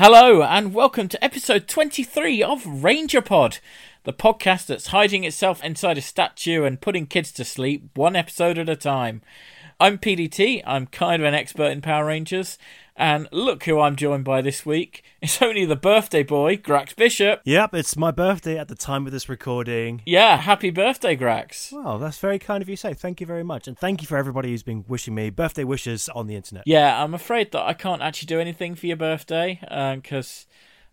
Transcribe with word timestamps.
Hello, 0.00 0.44
and 0.44 0.74
welcome 0.74 1.08
to 1.08 1.24
episode 1.24 1.66
23 1.66 2.40
of 2.40 2.84
Ranger 2.84 3.20
Pod, 3.20 3.58
the 4.04 4.12
podcast 4.12 4.66
that's 4.66 4.86
hiding 4.86 5.24
itself 5.24 5.60
inside 5.64 5.98
a 5.98 6.02
statue 6.02 6.62
and 6.62 6.80
putting 6.80 7.04
kids 7.04 7.32
to 7.32 7.44
sleep 7.44 7.90
one 7.96 8.14
episode 8.14 8.58
at 8.58 8.68
a 8.68 8.76
time. 8.76 9.22
I'm 9.80 9.98
PDT, 9.98 10.62
I'm 10.64 10.86
kind 10.86 11.20
of 11.20 11.26
an 11.26 11.34
expert 11.34 11.72
in 11.72 11.80
Power 11.80 12.04
Rangers, 12.04 12.58
and 12.98 13.28
look 13.32 13.62
who 13.64 13.80
I'm 13.80 13.96
joined 13.96 14.24
by 14.24 14.42
this 14.42 14.66
week. 14.66 15.02
It's 15.22 15.40
only 15.42 15.64
the 15.64 15.74
birthday 15.76 16.22
boy, 16.22 16.56
Grax 16.58 16.94
Bishop. 16.94 17.40
Yep, 17.44 17.74
it's 17.74 17.96
my 17.96 18.10
birthday 18.12 18.56
at 18.58 18.68
the 18.68 18.74
time 18.76 19.04
of 19.06 19.10
this 19.12 19.28
recording. 19.28 20.00
Yeah, 20.06 20.36
happy 20.36 20.70
birthday, 20.70 21.16
Grax. 21.16 21.72
Well, 21.72 21.98
that's 21.98 22.18
very 22.18 22.38
kind 22.38 22.62
of 22.62 22.68
you 22.68 22.76
to 22.76 22.80
say. 22.80 22.94
Thank 22.94 23.20
you 23.20 23.26
very 23.26 23.42
much. 23.42 23.66
And 23.66 23.76
thank 23.76 24.00
you 24.00 24.06
for 24.06 24.16
everybody 24.16 24.50
who's 24.50 24.62
been 24.62 24.84
wishing 24.86 25.14
me 25.16 25.30
birthday 25.30 25.64
wishes 25.64 26.08
on 26.10 26.26
the 26.28 26.36
internet. 26.36 26.64
Yeah, 26.66 27.02
I'm 27.02 27.14
afraid 27.14 27.50
that 27.52 27.62
I 27.62 27.72
can't 27.72 28.00
actually 28.02 28.26
do 28.26 28.38
anything 28.38 28.74
for 28.76 28.86
your 28.86 28.96
birthday 28.96 29.58
because 29.96 30.46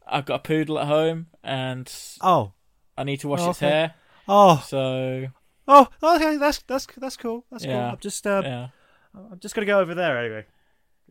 I've 0.08 0.26
got 0.26 0.36
a 0.36 0.40
poodle 0.40 0.80
at 0.80 0.88
home 0.88 1.28
and 1.44 1.92
Oh. 2.22 2.54
I 2.98 3.04
need 3.04 3.20
to 3.20 3.28
wash 3.28 3.42
Oh, 3.42 3.50
its 3.52 3.60
okay. 3.60 3.70
hair. 3.70 3.94
Oh. 4.28 4.64
So, 4.68 5.28
Oh, 5.68 5.88
okay, 6.02 6.38
that's 6.38 6.64
that's 6.68 6.88
that's 6.98 7.18
cool. 7.18 7.46
That's 7.52 7.66
cool. 7.66 7.74
I'm 7.76 7.98
just 8.00 8.26
uh, 8.26 8.42
yeah. 8.44 8.68
I'm 9.16 9.40
just 9.40 9.54
gonna 9.56 9.66
go 9.68 9.80
over 9.80 9.94
there 9.94 10.18
anyway. 10.18 10.46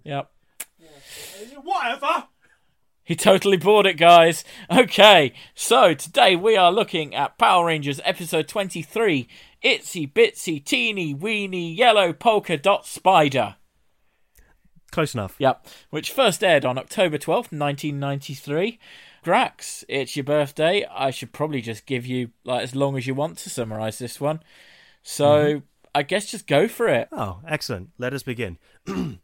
Yep. 0.05 0.31
Whatever. 1.63 2.29
He 3.05 3.15
totally 3.15 3.59
bought 3.59 3.87
it, 3.87 3.99
guys. 3.99 4.45
Okay, 4.71 5.35
so 5.55 5.93
today 5.93 6.37
we 6.37 6.57
are 6.57 6.73
looking 6.73 7.15
at 7.15 7.37
Power 7.37 7.67
Rangers 7.67 8.01
episode 8.03 8.49
23 8.49 9.29
Itsy 9.63 10.11
Bitsy 10.11 10.65
Teeny 10.65 11.13
Weeny 11.13 11.71
Yellow 11.73 12.15
Polka 12.15 12.57
Dot 12.57 12.87
Spider. 12.87 13.57
Close 14.91 15.13
enough. 15.13 15.37
Yep, 15.39 15.67
which 15.91 16.13
first 16.13 16.43
aired 16.43 16.65
on 16.65 16.79
October 16.79 17.19
12th, 17.19 17.53
1993. 17.53 18.79
Grax, 19.23 19.85
it's 19.89 20.17
your 20.17 20.25
birthday. 20.25 20.87
I 20.91 21.11
should 21.11 21.33
probably 21.33 21.61
just 21.61 21.85
give 21.85 22.07
you 22.07 22.31
like 22.45 22.63
as 22.63 22.75
long 22.75 22.97
as 22.97 23.07
you 23.07 23.15
want 23.15 23.37
to 23.39 23.51
summarize 23.51 23.99
this 23.99 24.21
one. 24.21 24.43
So, 25.03 25.25
mm-hmm. 25.27 25.59
I 25.95 26.03
guess 26.05 26.31
just 26.31 26.47
go 26.47 26.69
for 26.69 26.89
it. 26.89 27.09
Oh, 27.13 27.41
excellent. 27.47 27.91
Let 27.99 28.15
us 28.15 28.23
begin. 28.23 28.59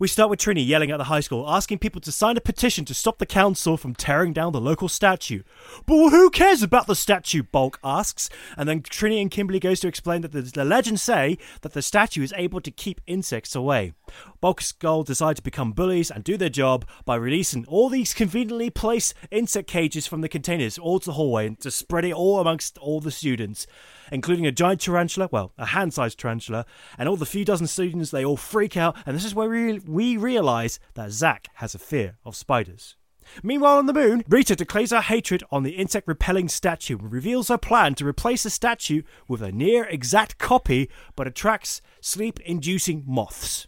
We 0.00 0.06
start 0.06 0.30
with 0.30 0.38
Trini 0.38 0.64
yelling 0.64 0.92
at 0.92 0.98
the 0.98 1.04
high 1.04 1.18
school, 1.18 1.50
asking 1.50 1.80
people 1.80 2.00
to 2.02 2.12
sign 2.12 2.36
a 2.36 2.40
petition 2.40 2.84
to 2.84 2.94
stop 2.94 3.18
the 3.18 3.26
council 3.26 3.76
from 3.76 3.96
tearing 3.96 4.32
down 4.32 4.52
the 4.52 4.60
local 4.60 4.88
statue. 4.88 5.42
But 5.86 6.10
who 6.10 6.30
cares 6.30 6.62
about 6.62 6.86
the 6.86 6.94
statue? 6.94 7.42
Bulk 7.42 7.80
asks. 7.82 8.30
And 8.56 8.68
then 8.68 8.82
Trini 8.82 9.20
and 9.20 9.28
Kimberly 9.28 9.58
goes 9.58 9.80
to 9.80 9.88
explain 9.88 10.20
that 10.20 10.30
the, 10.30 10.42
the 10.42 10.64
legends 10.64 11.02
say 11.02 11.36
that 11.62 11.72
the 11.72 11.82
statue 11.82 12.22
is 12.22 12.32
able 12.36 12.60
to 12.60 12.70
keep 12.70 13.00
insects 13.08 13.56
away. 13.56 13.92
Bulk 14.40 14.60
and 14.60 14.66
Skull 14.66 15.02
decide 15.02 15.34
to 15.34 15.42
become 15.42 15.72
bullies 15.72 16.12
and 16.12 16.22
do 16.22 16.36
their 16.36 16.48
job 16.48 16.84
by 17.04 17.16
releasing 17.16 17.66
all 17.66 17.88
these 17.88 18.14
conveniently 18.14 18.70
placed 18.70 19.14
insect 19.32 19.68
cages 19.68 20.06
from 20.06 20.20
the 20.20 20.28
containers 20.28 20.78
all 20.78 21.00
to 21.00 21.06
the 21.06 21.14
hallway 21.14 21.48
and 21.48 21.58
to 21.58 21.72
spread 21.72 22.04
it 22.04 22.12
all 22.12 22.38
amongst 22.38 22.78
all 22.78 23.00
the 23.00 23.10
students 23.10 23.66
including 24.10 24.46
a 24.46 24.52
giant 24.52 24.80
tarantula, 24.80 25.28
well, 25.30 25.52
a 25.58 25.66
hand 25.66 25.94
sized 25.94 26.18
tarantula, 26.18 26.64
and 26.96 27.08
all 27.08 27.16
the 27.16 27.26
few 27.26 27.44
dozen 27.44 27.66
students, 27.66 28.10
they 28.10 28.24
all 28.24 28.36
freak 28.36 28.76
out, 28.76 28.96
and 29.06 29.16
this 29.16 29.24
is 29.24 29.34
where 29.34 29.48
we, 29.48 29.78
we 29.80 30.16
realize 30.16 30.78
that 30.94 31.10
Zack 31.10 31.48
has 31.54 31.74
a 31.74 31.78
fear 31.78 32.18
of 32.24 32.36
spiders. 32.36 32.96
Meanwhile, 33.42 33.78
on 33.78 33.86
the 33.86 33.92
moon, 33.92 34.24
Rita 34.28 34.56
declares 34.56 34.90
her 34.90 35.00
hatred 35.00 35.42
on 35.50 35.62
the 35.62 35.72
insect 35.72 36.08
repelling 36.08 36.48
statue 36.48 36.98
and 36.98 37.12
reveals 37.12 37.48
her 37.48 37.58
plan 37.58 37.94
to 37.96 38.06
replace 38.06 38.42
the 38.42 38.50
statue 38.50 39.02
with 39.26 39.42
a 39.42 39.52
near 39.52 39.84
exact 39.84 40.38
copy 40.38 40.88
but 41.14 41.26
attracts 41.26 41.82
sleep 42.00 42.40
inducing 42.40 43.04
moths. 43.06 43.66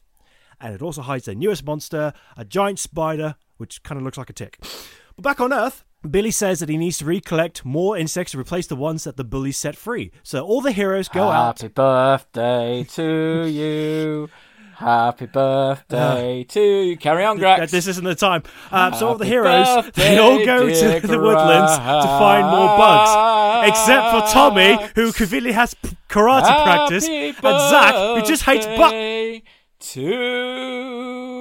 And 0.61 0.75
it 0.75 0.83
also 0.83 1.03
hides 1.03 1.27
their 1.27 1.35
newest 1.35 1.65
monster, 1.65 2.13
a 2.37 2.45
giant 2.45 2.79
spider, 2.79 3.37
which 3.57 3.83
kind 3.83 3.99
of 3.99 4.05
looks 4.05 4.19
like 4.19 4.31
a 4.31 4.35
tick. 4.35 4.59
But 5.17 5.23
back 5.23 5.41
on 5.41 5.53
Earth, 5.53 5.85
Billy 6.09 6.31
says 6.31 6.61
that 6.61 6.69
he 6.69 6.77
needs 6.79 6.99
to 6.99 7.05
recollect 7.05 7.65
more 7.65 7.97
insects 7.97 8.33
to 8.33 8.39
replace 8.39 8.67
the 8.67 8.77
ones 8.77 9.05
that 9.05 9.17
the 9.17 9.25
bullies 9.25 9.59
set 9.59 9.77
free. 9.77 10.11
So 10.23 10.45
all 10.47 10.61
the 10.61 10.73
heroes 10.73 11.09
go 11.09 11.25
out. 11.29 11.61
Happy 11.61 11.69
birthday 11.73 12.85
to 12.95 13.47
you. 13.49 14.31
Happy 14.77 15.27
birthday 15.27 16.43
to 16.49 16.61
you. 16.61 16.97
Carry 16.97 17.23
on, 17.27 17.39
Grax. 17.39 17.59
That 17.59 17.71
this 17.71 17.87
isn't 17.87 18.03
the 18.05 18.15
time. 18.15 18.45
Um, 18.73 18.95
so 18.95 19.09
all 19.09 19.17
the 19.19 19.27
heroes, 19.27 19.67
they 19.95 20.17
all 20.17 20.43
go 20.43 20.69
to 20.71 21.01
the 21.07 21.19
woodlands 21.19 21.73
to 21.77 22.07
find 22.19 22.47
more 22.47 22.79
bugs. 22.79 23.69
Except 23.69 24.11
for 24.11 24.33
Tommy, 24.33 24.79
who 24.95 25.13
conveniently 25.13 25.53
has 25.53 25.75
karate 26.09 26.65
practice, 26.65 27.07
and 27.07 27.37
Zack, 27.37 27.95
who 27.95 28.23
just 28.27 28.45
hates 28.45 28.65
bugs. 28.65 28.79
birthday 28.79 29.43
To 29.81 31.40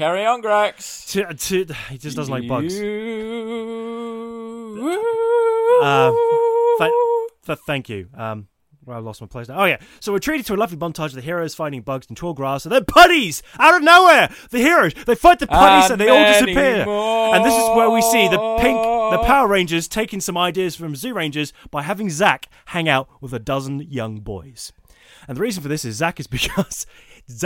carry 0.00 0.24
on, 0.24 0.42
Grax. 0.42 1.10
To, 1.12 1.34
to, 1.34 1.74
he 1.90 1.98
just 1.98 2.16
doesn't 2.16 2.32
like 2.32 2.48
bugs. 2.48 2.74
You. 2.74 2.80
Th- 6.78 6.90
th- 7.44 7.58
thank 7.66 7.90
you. 7.90 8.08
Um, 8.14 8.48
well, 8.86 8.96
I 8.96 9.00
lost 9.00 9.20
my 9.20 9.26
place 9.26 9.48
now. 9.48 9.60
Oh 9.60 9.66
yeah. 9.66 9.76
So 10.00 10.10
we're 10.10 10.20
treated 10.20 10.46
to 10.46 10.54
a 10.54 10.56
lovely 10.56 10.78
montage 10.78 11.08
of 11.08 11.14
the 11.14 11.20
heroes 11.20 11.54
fighting 11.54 11.82
bugs 11.82 12.06
in 12.08 12.16
tall 12.16 12.32
grass, 12.32 12.64
and 12.64 12.72
then 12.72 12.86
putties 12.86 13.42
out 13.58 13.74
of 13.76 13.82
nowhere. 13.82 14.30
The 14.48 14.58
heroes 14.58 14.94
they 15.04 15.14
fight 15.14 15.38
the 15.38 15.46
putties, 15.46 15.90
and, 15.90 15.92
And 15.92 16.00
they 16.00 16.08
all 16.08 16.32
disappear. 16.32 16.88
And 16.88 17.44
this 17.44 17.54
is 17.54 17.68
where 17.76 17.90
we 17.90 18.00
see 18.00 18.26
the 18.28 18.56
pink, 18.58 18.78
the. 18.78 19.20
Power 19.20 19.48
Rangers 19.48 19.86
taking 19.86 20.20
some 20.20 20.38
ideas 20.38 20.76
from 20.76 20.94
Zyurangers 20.94 21.52
by 21.70 21.82
having 21.82 22.08
Zack 22.08 22.48
hang 22.66 22.88
out 22.88 23.08
with 23.20 23.34
a 23.34 23.38
dozen 23.38 23.80
young 23.80 24.20
boys. 24.20 24.72
And 25.28 25.36
the 25.36 25.42
reason 25.42 25.62
for 25.62 25.68
this 25.68 25.84
is 25.84 25.96
Zack 25.96 26.18
is 26.18 26.26
because 26.38 26.86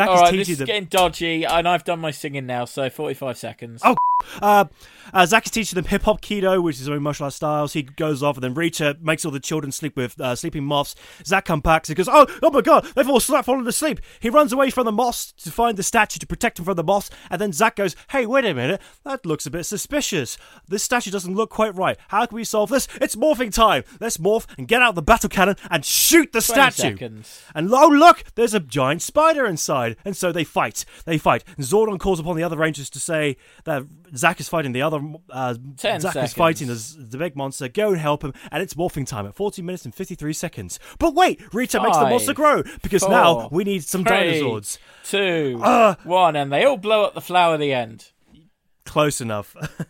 All 0.08 0.14
is 0.16 0.20
right, 0.20 0.32
this 0.32 0.48
is 0.48 0.58
them. 0.58 0.66
getting 0.66 0.84
dodgy, 0.86 1.44
and 1.44 1.68
I've 1.68 1.84
done 1.84 2.00
my 2.00 2.10
singing 2.10 2.46
now, 2.46 2.64
so 2.64 2.88
45 2.90 3.36
seconds. 3.36 3.82
Oh, 3.84 3.96
Uh, 4.40 4.66
uh, 5.12 5.26
Zack 5.26 5.46
is 5.46 5.50
teaching 5.52 5.76
them 5.76 5.84
hip 5.84 6.02
hop 6.02 6.20
kido, 6.20 6.62
which 6.62 6.80
is 6.80 6.88
own 6.88 7.02
martial 7.02 7.24
arts 7.24 7.36
styles. 7.36 7.72
He 7.72 7.82
goes 7.82 8.22
off, 8.22 8.36
and 8.36 8.44
then 8.44 8.54
Rita 8.54 8.96
makes 9.00 9.24
all 9.24 9.30
the 9.30 9.40
children 9.40 9.70
sleep 9.70 9.96
with 9.96 10.20
uh, 10.20 10.34
sleeping 10.34 10.64
moths. 10.64 10.94
Zack 11.24 11.44
comes 11.44 11.62
back 11.62 11.88
and 11.88 11.96
goes, 11.96 12.08
"Oh, 12.08 12.26
oh 12.42 12.50
my 12.50 12.62
god, 12.62 12.86
they've 12.94 13.08
all 13.08 13.20
slept, 13.20 13.46
fallen 13.46 13.66
asleep." 13.66 14.00
He 14.18 14.30
runs 14.30 14.52
away 14.52 14.70
from 14.70 14.86
the 14.86 14.92
moths 14.92 15.32
to 15.32 15.52
find 15.52 15.76
the 15.76 15.82
statue 15.82 16.18
to 16.18 16.26
protect 16.26 16.58
him 16.58 16.64
from 16.64 16.76
the 16.76 16.82
moths, 16.82 17.10
and 17.30 17.40
then 17.40 17.52
Zack 17.52 17.76
goes, 17.76 17.94
"Hey, 18.10 18.26
wait 18.26 18.44
a 18.44 18.54
minute, 18.54 18.80
that 19.04 19.26
looks 19.26 19.46
a 19.46 19.50
bit 19.50 19.64
suspicious. 19.64 20.36
This 20.66 20.82
statue 20.82 21.10
doesn't 21.10 21.34
look 21.34 21.50
quite 21.50 21.74
right. 21.74 21.96
How 22.08 22.26
can 22.26 22.36
we 22.36 22.44
solve 22.44 22.70
this? 22.70 22.88
It's 23.00 23.16
morphing 23.16 23.52
time. 23.52 23.84
Let's 24.00 24.16
morph 24.16 24.46
and 24.58 24.66
get 24.66 24.82
out 24.82 24.94
the 24.94 25.02
battle 25.02 25.28
cannon 25.28 25.56
and 25.70 25.84
shoot 25.84 26.32
the 26.32 26.40
statue." 26.40 26.94
seconds. 26.94 27.42
And 27.54 27.72
oh 27.72 27.88
look, 27.88 28.24
there's 28.34 28.54
a 28.54 28.60
giant 28.60 29.02
spider 29.02 29.46
inside. 29.46 29.96
And 30.04 30.16
so 30.16 30.32
they 30.32 30.44
fight. 30.44 30.84
They 31.04 31.18
fight. 31.18 31.44
Zordon 31.58 31.98
calls 31.98 32.20
upon 32.20 32.36
the 32.36 32.42
other 32.42 32.56
Rangers 32.56 32.90
to 32.90 33.00
say 33.00 33.36
that 33.64 33.84
Zack 34.16 34.40
is 34.40 34.48
fighting 34.48 34.72
the 34.72 34.82
other. 34.82 35.00
Uh, 35.30 35.54
10 35.76 36.00
Zack 36.00 36.12
seconds. 36.12 36.30
is 36.30 36.34
fighting 36.34 36.68
the, 36.68 36.96
the 37.10 37.18
big 37.18 37.36
monster. 37.36 37.68
Go 37.68 37.88
and 37.90 37.98
help 37.98 38.22
him. 38.24 38.32
And 38.52 38.62
it's 38.62 38.74
morphing 38.74 39.06
time 39.06 39.26
at 39.26 39.34
40 39.34 39.62
minutes 39.62 39.84
and 39.84 39.94
53 39.94 40.32
seconds. 40.32 40.78
But 40.98 41.14
wait, 41.14 41.40
Rita 41.54 41.82
makes 41.82 41.96
the 41.96 42.04
monster 42.08 42.34
grow 42.34 42.62
because 42.82 43.02
four, 43.02 43.10
now 43.10 43.48
we 43.50 43.64
need 43.64 43.84
some 43.84 44.04
three, 44.04 44.16
dinosaurs. 44.16 44.78
Two, 45.04 45.60
Uh. 45.62 45.94
one, 46.04 46.36
and 46.36 46.52
they 46.52 46.64
all 46.64 46.76
blow 46.76 47.04
up 47.04 47.14
the 47.14 47.20
flower 47.20 47.54
at 47.54 47.60
the 47.60 47.72
end. 47.72 48.10
Close 48.84 49.20
enough. 49.20 49.56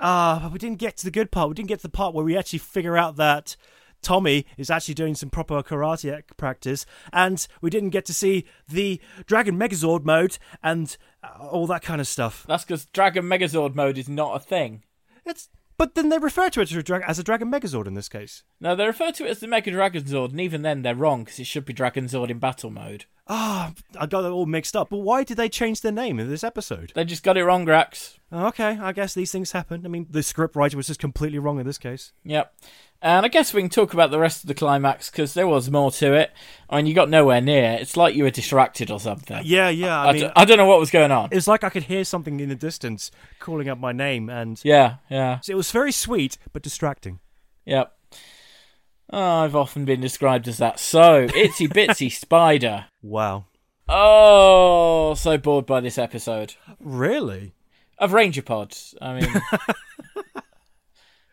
Ah, 0.00 0.40
but 0.42 0.52
we 0.52 0.58
didn't 0.58 0.78
get 0.80 0.96
to 0.98 1.04
the 1.04 1.10
good 1.10 1.30
part. 1.30 1.48
We 1.48 1.54
didn't 1.54 1.68
get 1.68 1.78
to 1.78 1.84
the 1.84 1.88
part 1.88 2.14
where 2.14 2.24
we 2.24 2.36
actually 2.36 2.58
figure 2.58 2.96
out 2.98 3.14
that 3.16 3.56
Tommy 4.04 4.46
is 4.56 4.70
actually 4.70 4.94
doing 4.94 5.14
some 5.14 5.30
proper 5.30 5.62
karate 5.62 6.22
practice, 6.36 6.86
and 7.12 7.46
we 7.60 7.70
didn't 7.70 7.90
get 7.90 8.04
to 8.06 8.14
see 8.14 8.44
the 8.68 9.00
Dragon 9.26 9.58
Megazord 9.58 10.04
mode 10.04 10.38
and 10.62 10.96
uh, 11.22 11.48
all 11.48 11.66
that 11.66 11.82
kind 11.82 12.00
of 12.00 12.06
stuff. 12.06 12.44
That's 12.46 12.64
because 12.64 12.84
Dragon 12.86 13.24
Megazord 13.24 13.74
mode 13.74 13.98
is 13.98 14.08
not 14.08 14.36
a 14.36 14.40
thing. 14.40 14.84
It's 15.24 15.48
but 15.76 15.94
then 15.94 16.08
they 16.08 16.18
refer 16.18 16.50
to 16.50 16.60
it 16.60 16.70
as 16.70 16.76
a, 16.76 16.82
dra- 16.82 17.08
as 17.08 17.18
a 17.18 17.24
Dragon 17.24 17.50
Megazord 17.50 17.86
in 17.86 17.94
this 17.94 18.08
case. 18.08 18.44
No, 18.60 18.76
they 18.76 18.86
refer 18.86 19.10
to 19.12 19.26
it 19.26 19.30
as 19.30 19.40
the 19.40 19.48
Mega 19.48 19.70
Dragon 19.70 20.04
Zord, 20.04 20.30
and 20.30 20.40
even 20.40 20.62
then 20.62 20.82
they're 20.82 20.94
wrong 20.94 21.24
because 21.24 21.40
it 21.40 21.46
should 21.46 21.64
be 21.64 21.72
Dragon 21.72 22.04
Zord 22.04 22.30
in 22.30 22.38
battle 22.38 22.70
mode. 22.70 23.06
Ah, 23.26 23.72
I 23.98 24.04
got 24.06 24.24
it 24.24 24.28
all 24.30 24.44
mixed 24.44 24.76
up. 24.76 24.90
But 24.90 24.98
why 24.98 25.24
did 25.24 25.38
they 25.38 25.48
change 25.48 25.80
their 25.80 25.92
name 25.92 26.20
in 26.20 26.28
this 26.28 26.44
episode? 26.44 26.92
They 26.94 27.04
just 27.04 27.22
got 27.22 27.38
it 27.38 27.44
wrong, 27.44 27.64
Grax. 27.64 28.18
Okay, 28.30 28.78
I 28.78 28.92
guess 28.92 29.14
these 29.14 29.32
things 29.32 29.52
happen. 29.52 29.86
I 29.86 29.88
mean, 29.88 30.06
the 30.10 30.22
script 30.22 30.54
writer 30.56 30.76
was 30.76 30.88
just 30.88 31.00
completely 31.00 31.38
wrong 31.38 31.58
in 31.58 31.66
this 31.66 31.78
case. 31.78 32.12
Yep. 32.24 32.54
And 33.00 33.24
I 33.24 33.28
guess 33.28 33.54
we 33.54 33.62
can 33.62 33.70
talk 33.70 33.94
about 33.94 34.10
the 34.10 34.18
rest 34.18 34.42
of 34.44 34.48
the 34.48 34.54
climax 34.54 35.10
because 35.10 35.32
there 35.34 35.46
was 35.46 35.70
more 35.70 35.90
to 35.92 36.12
it. 36.14 36.32
I 36.68 36.76
mean, 36.76 36.86
you 36.86 36.94
got 36.94 37.08
nowhere 37.08 37.40
near. 37.40 37.72
It's 37.80 37.96
like 37.96 38.14
you 38.14 38.24
were 38.24 38.30
distracted 38.30 38.90
or 38.90 39.00
something. 39.00 39.40
Yeah, 39.44 39.68
yeah. 39.70 40.00
I, 40.00 40.08
I, 40.08 40.12
mean, 40.12 40.22
d- 40.22 40.32
I 40.36 40.44
don't 40.44 40.58
know 40.58 40.66
what 40.66 40.80
was 40.80 40.90
going 40.90 41.10
on. 41.12 41.28
it's 41.32 41.46
like 41.46 41.64
I 41.64 41.70
could 41.70 41.84
hear 41.84 42.04
something 42.04 42.40
in 42.40 42.48
the 42.50 42.54
distance 42.54 43.10
calling 43.40 43.68
up 43.68 43.78
my 43.78 43.92
name, 43.92 44.28
and 44.28 44.60
Yeah, 44.64 44.96
yeah, 45.10 45.40
So 45.40 45.52
it 45.52 45.56
was 45.56 45.70
very 45.70 45.92
sweet 45.92 46.36
but 46.52 46.62
distracting. 46.62 47.20
yep. 47.64 47.92
Oh, 49.16 49.44
I've 49.44 49.54
often 49.54 49.84
been 49.84 50.00
described 50.00 50.48
as 50.48 50.58
that. 50.58 50.80
So, 50.80 51.28
itsy 51.28 51.68
bitsy 51.68 52.10
spider. 52.20 52.86
Wow. 53.00 53.44
Oh, 53.88 55.14
so 55.14 55.38
bored 55.38 55.66
by 55.66 55.80
this 55.80 55.98
episode 55.98 56.54
Really? 56.80 57.52
of 57.98 58.12
Ranger 58.12 58.42
Pods. 58.42 58.94
I 59.00 59.20
mean, 59.20 59.30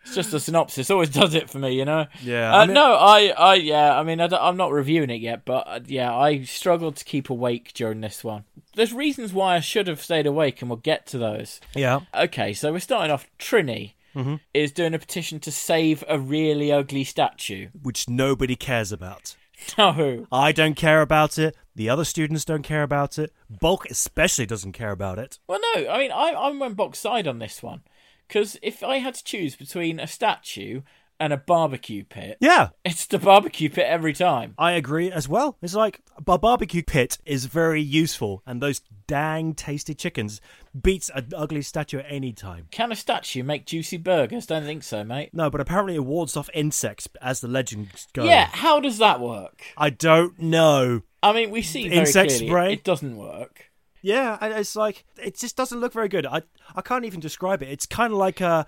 it's 0.03 0.13
just 0.15 0.33
a 0.33 0.39
synopsis. 0.39 0.91
Always 0.91 1.09
does 1.09 1.33
it 1.33 1.49
for 1.49 1.59
me, 1.59 1.71
you 1.71 1.85
know. 1.85 2.05
Yeah. 2.21 2.53
Uh, 2.53 2.57
I 2.57 2.65
mean- 2.65 2.73
no, 2.75 2.93
I, 2.95 3.27
I, 3.37 3.53
yeah. 3.55 3.97
I 3.97 4.03
mean, 4.03 4.19
I 4.21 4.49
am 4.49 4.57
not 4.57 4.71
reviewing 4.71 5.09
it 5.09 5.21
yet, 5.21 5.45
but 5.45 5.67
uh, 5.67 5.79
yeah, 5.87 6.15
I 6.15 6.43
struggled 6.43 6.97
to 6.97 7.05
keep 7.05 7.29
awake 7.29 7.71
during 7.73 8.01
this 8.01 8.23
one. 8.23 8.43
there's 8.75 8.93
reasons 8.93 9.33
why 9.33 9.55
I 9.55 9.59
should 9.59 9.87
have 9.87 10.01
stayed 10.01 10.27
awake, 10.27 10.61
and 10.61 10.69
we'll 10.69 10.77
get 10.77 11.05
to 11.07 11.17
those. 11.17 11.61
Yeah. 11.75 12.01
Okay, 12.13 12.53
so 12.53 12.71
we're 12.71 12.79
starting 12.79 13.11
off. 13.11 13.27
Trini 13.39 13.93
Mm-hmm. 14.15 14.35
is 14.53 14.71
doing 14.71 14.93
a 14.93 14.99
petition 14.99 15.39
to 15.39 15.51
save 15.51 16.03
a 16.07 16.19
really 16.19 16.71
ugly 16.71 17.03
statue. 17.03 17.69
Which 17.81 18.09
nobody 18.09 18.55
cares 18.55 18.91
about. 18.91 19.35
No, 19.77 20.25
I 20.31 20.51
don't 20.51 20.75
care 20.75 21.01
about 21.01 21.37
it. 21.37 21.55
The 21.75 21.89
other 21.89 22.03
students 22.03 22.43
don't 22.43 22.63
care 22.63 22.83
about 22.83 23.19
it. 23.19 23.31
Bulk 23.49 23.85
especially 23.89 24.45
doesn't 24.45 24.71
care 24.71 24.91
about 24.91 25.19
it. 25.19 25.39
well, 25.47 25.59
no. 25.75 25.87
I 25.87 25.97
mean, 25.99 26.11
I, 26.11 26.33
I'm 26.35 26.61
on 26.61 26.73
Bulk's 26.73 26.99
side 26.99 27.27
on 27.27 27.39
this 27.39 27.61
one 27.61 27.81
because 28.27 28.57
if 28.61 28.83
I 28.83 28.97
had 28.97 29.13
to 29.15 29.23
choose 29.23 29.55
between 29.55 29.99
a 29.99 30.07
statue 30.07 30.81
and 31.21 31.31
a 31.31 31.37
barbecue 31.37 32.03
pit, 32.03 32.37
Yeah, 32.41 32.69
it's 32.83 33.05
the 33.05 33.19
barbecue 33.19 33.69
pit 33.69 33.85
every 33.87 34.11
time. 34.11 34.55
I 34.57 34.71
agree 34.71 35.11
as 35.11 35.29
well. 35.29 35.55
It's 35.61 35.75
like 35.75 36.01
a 36.17 36.37
barbecue 36.37 36.81
pit 36.81 37.19
is 37.25 37.45
very 37.45 37.81
useful, 37.81 38.41
and 38.47 38.61
those 38.61 38.81
dang 39.05 39.53
tasty 39.53 39.93
chickens 39.93 40.41
beats 40.79 41.11
an 41.13 41.29
ugly 41.35 41.61
statue 41.61 41.99
at 41.99 42.07
any 42.09 42.33
time. 42.33 42.67
Can 42.71 42.91
a 42.91 42.95
statue 42.95 43.43
make 43.43 43.67
juicy 43.67 43.97
burgers? 43.97 44.47
Don't 44.47 44.63
think 44.63 44.81
so, 44.81 45.03
mate. 45.03 45.29
No, 45.31 45.51
but 45.51 45.61
apparently 45.61 45.95
it 45.95 46.05
wards 46.05 46.35
off 46.35 46.49
insects, 46.55 47.07
as 47.21 47.39
the 47.41 47.47
legends 47.47 48.07
go. 48.13 48.23
Yeah, 48.23 48.49
how 48.51 48.79
does 48.79 48.97
that 48.97 49.19
work? 49.19 49.61
I 49.77 49.91
don't 49.91 50.39
know. 50.39 51.03
I 51.21 51.33
mean, 51.33 51.51
we 51.51 51.61
see 51.61 51.83
Insect 51.83 52.29
clearly 52.29 52.47
spray? 52.47 52.73
it 52.73 52.83
doesn't 52.83 53.15
work. 53.15 53.71
Yeah, 54.01 54.37
and 54.41 54.53
it's 54.53 54.75
like 54.75 55.05
it 55.21 55.37
just 55.37 55.55
doesn't 55.55 55.79
look 55.79 55.93
very 55.93 56.09
good. 56.09 56.25
I 56.25 56.41
I 56.75 56.81
can't 56.81 57.05
even 57.05 57.19
describe 57.19 57.61
it. 57.61 57.69
It's 57.69 57.85
kind 57.85 58.11
of 58.11 58.17
like 58.17 58.41
a, 58.41 58.65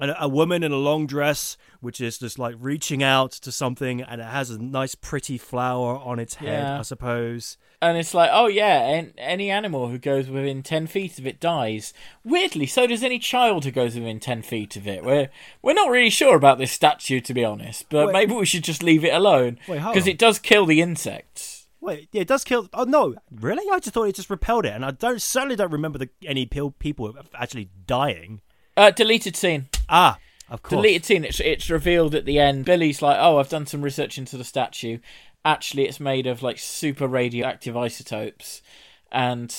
a 0.00 0.14
a 0.20 0.28
woman 0.28 0.62
in 0.62 0.72
a 0.72 0.76
long 0.76 1.06
dress, 1.06 1.56
which 1.80 2.00
is 2.00 2.18
just 2.18 2.38
like 2.38 2.56
reaching 2.58 3.02
out 3.02 3.32
to 3.32 3.52
something, 3.52 4.02
and 4.02 4.20
it 4.20 4.24
has 4.24 4.50
a 4.50 4.58
nice, 4.60 4.94
pretty 4.94 5.38
flower 5.38 5.96
on 5.98 6.18
its 6.18 6.34
head. 6.34 6.62
Yeah. 6.62 6.78
I 6.78 6.82
suppose. 6.82 7.56
And 7.80 7.96
it's 7.96 8.12
like, 8.12 8.30
oh 8.32 8.48
yeah, 8.48 8.88
and 8.88 9.12
any 9.16 9.50
animal 9.50 9.88
who 9.88 9.98
goes 9.98 10.28
within 10.28 10.62
ten 10.62 10.86
feet 10.86 11.18
of 11.18 11.26
it 11.26 11.38
dies. 11.38 11.92
Weirdly, 12.24 12.66
so 12.66 12.86
does 12.86 13.04
any 13.04 13.18
child 13.18 13.64
who 13.64 13.70
goes 13.70 13.94
within 13.94 14.18
ten 14.18 14.42
feet 14.42 14.74
of 14.76 14.88
it. 14.88 15.04
We're 15.04 15.28
we're 15.62 15.74
not 15.74 15.90
really 15.90 16.10
sure 16.10 16.36
about 16.36 16.58
this 16.58 16.72
statue, 16.72 17.20
to 17.20 17.34
be 17.34 17.44
honest, 17.44 17.86
but 17.88 18.08
Wait. 18.08 18.12
maybe 18.12 18.34
we 18.34 18.46
should 18.46 18.64
just 18.64 18.82
leave 18.82 19.04
it 19.04 19.14
alone 19.14 19.58
because 19.66 20.06
it 20.06 20.18
does 20.18 20.38
kill 20.38 20.66
the 20.66 20.80
insects. 20.80 21.66
Wait, 21.80 22.08
yeah, 22.10 22.22
it 22.22 22.28
does 22.28 22.42
kill. 22.42 22.68
Oh 22.74 22.84
no, 22.84 23.14
really? 23.30 23.64
I 23.70 23.78
just 23.78 23.94
thought 23.94 24.08
it 24.08 24.16
just 24.16 24.30
repelled 24.30 24.66
it, 24.66 24.72
and 24.72 24.84
I 24.84 24.90
don't 24.90 25.22
certainly 25.22 25.54
don't 25.54 25.70
remember 25.70 25.98
the, 25.98 26.08
any 26.26 26.44
people 26.46 27.14
actually 27.34 27.70
dying. 27.86 28.40
Uh, 28.78 28.90
deleted 28.92 29.34
scene. 29.34 29.68
Ah, 29.88 30.18
of 30.48 30.62
course. 30.62 30.78
Deleted 30.78 31.04
scene. 31.04 31.24
It's 31.24 31.40
it's 31.40 31.68
revealed 31.68 32.14
at 32.14 32.24
the 32.24 32.38
end. 32.38 32.64
Billy's 32.64 33.02
like, 33.02 33.18
oh, 33.20 33.38
I've 33.38 33.48
done 33.48 33.66
some 33.66 33.82
research 33.82 34.18
into 34.18 34.36
the 34.36 34.44
statue. 34.44 34.98
Actually, 35.44 35.88
it's 35.88 35.98
made 35.98 36.28
of 36.28 36.42
like 36.42 36.58
super 36.60 37.08
radioactive 37.08 37.76
isotopes, 37.76 38.62
and 39.10 39.54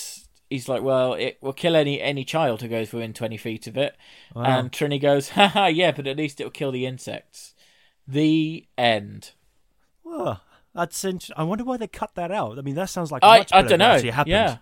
he's 0.48 0.68
like, 0.68 0.82
well, 0.82 1.12
it 1.12 1.36
will 1.42 1.52
kill 1.52 1.76
any 1.76 2.00
any 2.00 2.24
child 2.24 2.62
who 2.62 2.68
goes 2.68 2.92
within 2.92 3.12
twenty 3.12 3.36
feet 3.36 3.66
of 3.66 3.76
it. 3.76 3.94
And 4.34 4.72
Trini 4.72 5.00
goes, 5.00 5.28
haha, 5.36 5.66
yeah, 5.66 5.92
but 5.92 6.06
at 6.06 6.16
least 6.16 6.40
it'll 6.40 6.50
kill 6.50 6.72
the 6.72 6.86
insects. 6.86 7.54
The 8.08 8.66
end. 8.78 9.32
That's 10.74 11.04
int- 11.04 11.30
I 11.36 11.42
wonder 11.42 11.64
why 11.64 11.76
they 11.76 11.88
cut 11.88 12.14
that 12.14 12.30
out. 12.30 12.58
I 12.58 12.62
mean, 12.62 12.74
that 12.76 12.88
sounds 12.88 13.12
like 13.12 13.22
I 13.22 13.38
much 13.38 13.52
I 13.52 13.58
better 13.58 13.68
don't 13.68 13.78
know. 13.80 13.84
Actually 13.86 14.10
happened. 14.10 14.32
Yeah. 14.32 14.56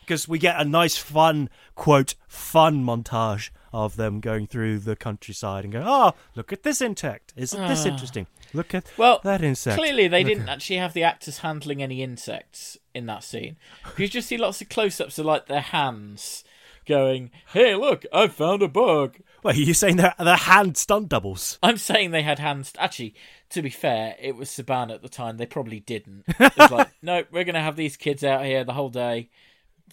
because 0.00 0.28
we 0.28 0.38
get 0.38 0.60
a 0.60 0.64
nice, 0.64 0.96
fun 0.96 1.48
quote, 1.74 2.14
fun 2.28 2.84
montage 2.84 3.50
of 3.74 3.96
them 3.96 4.20
going 4.20 4.46
through 4.46 4.78
the 4.78 4.94
countryside 4.94 5.64
and 5.64 5.72
going, 5.72 5.84
"Oh, 5.86 6.14
look 6.36 6.52
at 6.52 6.62
this 6.62 6.80
insect! 6.80 7.32
Isn't 7.36 7.66
this 7.66 7.84
interesting? 7.84 8.28
Look 8.52 8.72
at 8.72 8.86
Ah. 8.86 8.92
Well, 8.96 9.20
that 9.24 9.42
insect." 9.42 9.76
Clearly, 9.76 10.06
they 10.06 10.22
Look 10.22 10.32
didn't 10.32 10.48
actually 10.48 10.76
have 10.76 10.94
the 10.94 11.02
actors 11.02 11.38
handling 11.38 11.82
any 11.82 12.02
insects 12.02 12.78
in 12.94 13.06
that 13.06 13.24
scene. 13.24 13.56
You 13.98 14.06
just 14.06 14.28
see 14.28 14.36
lots 14.38 14.60
of 14.62 14.68
close-ups 14.68 15.18
of 15.18 15.26
like 15.26 15.46
their 15.46 15.60
hands 15.60 16.44
going, 16.86 17.32
"Hey, 17.48 17.74
look, 17.74 18.06
I 18.12 18.28
found 18.28 18.62
a 18.62 18.68
bug." 18.68 19.16
Wait, 19.42 19.56
are 19.56 19.60
you 19.60 19.74
saying 19.74 19.96
they're, 19.96 20.14
they're 20.18 20.36
hand 20.36 20.76
stunt 20.76 21.08
doubles? 21.08 21.58
I'm 21.62 21.76
saying 21.76 22.12
they 22.12 22.22
had 22.22 22.38
hands. 22.38 22.72
Actually, 22.78 23.14
to 23.50 23.60
be 23.60 23.70
fair, 23.70 24.14
it 24.20 24.36
was 24.36 24.48
Saban 24.50 24.92
at 24.94 25.02
the 25.02 25.08
time. 25.08 25.36
They 25.36 25.46
probably 25.46 25.80
didn't. 25.80 26.24
It's 26.38 26.70
like, 26.70 26.88
no, 27.02 27.24
we're 27.30 27.44
going 27.44 27.54
to 27.54 27.60
have 27.60 27.76
these 27.76 27.96
kids 27.96 28.22
out 28.24 28.44
here 28.44 28.64
the 28.64 28.72
whole 28.72 28.88
day. 28.88 29.28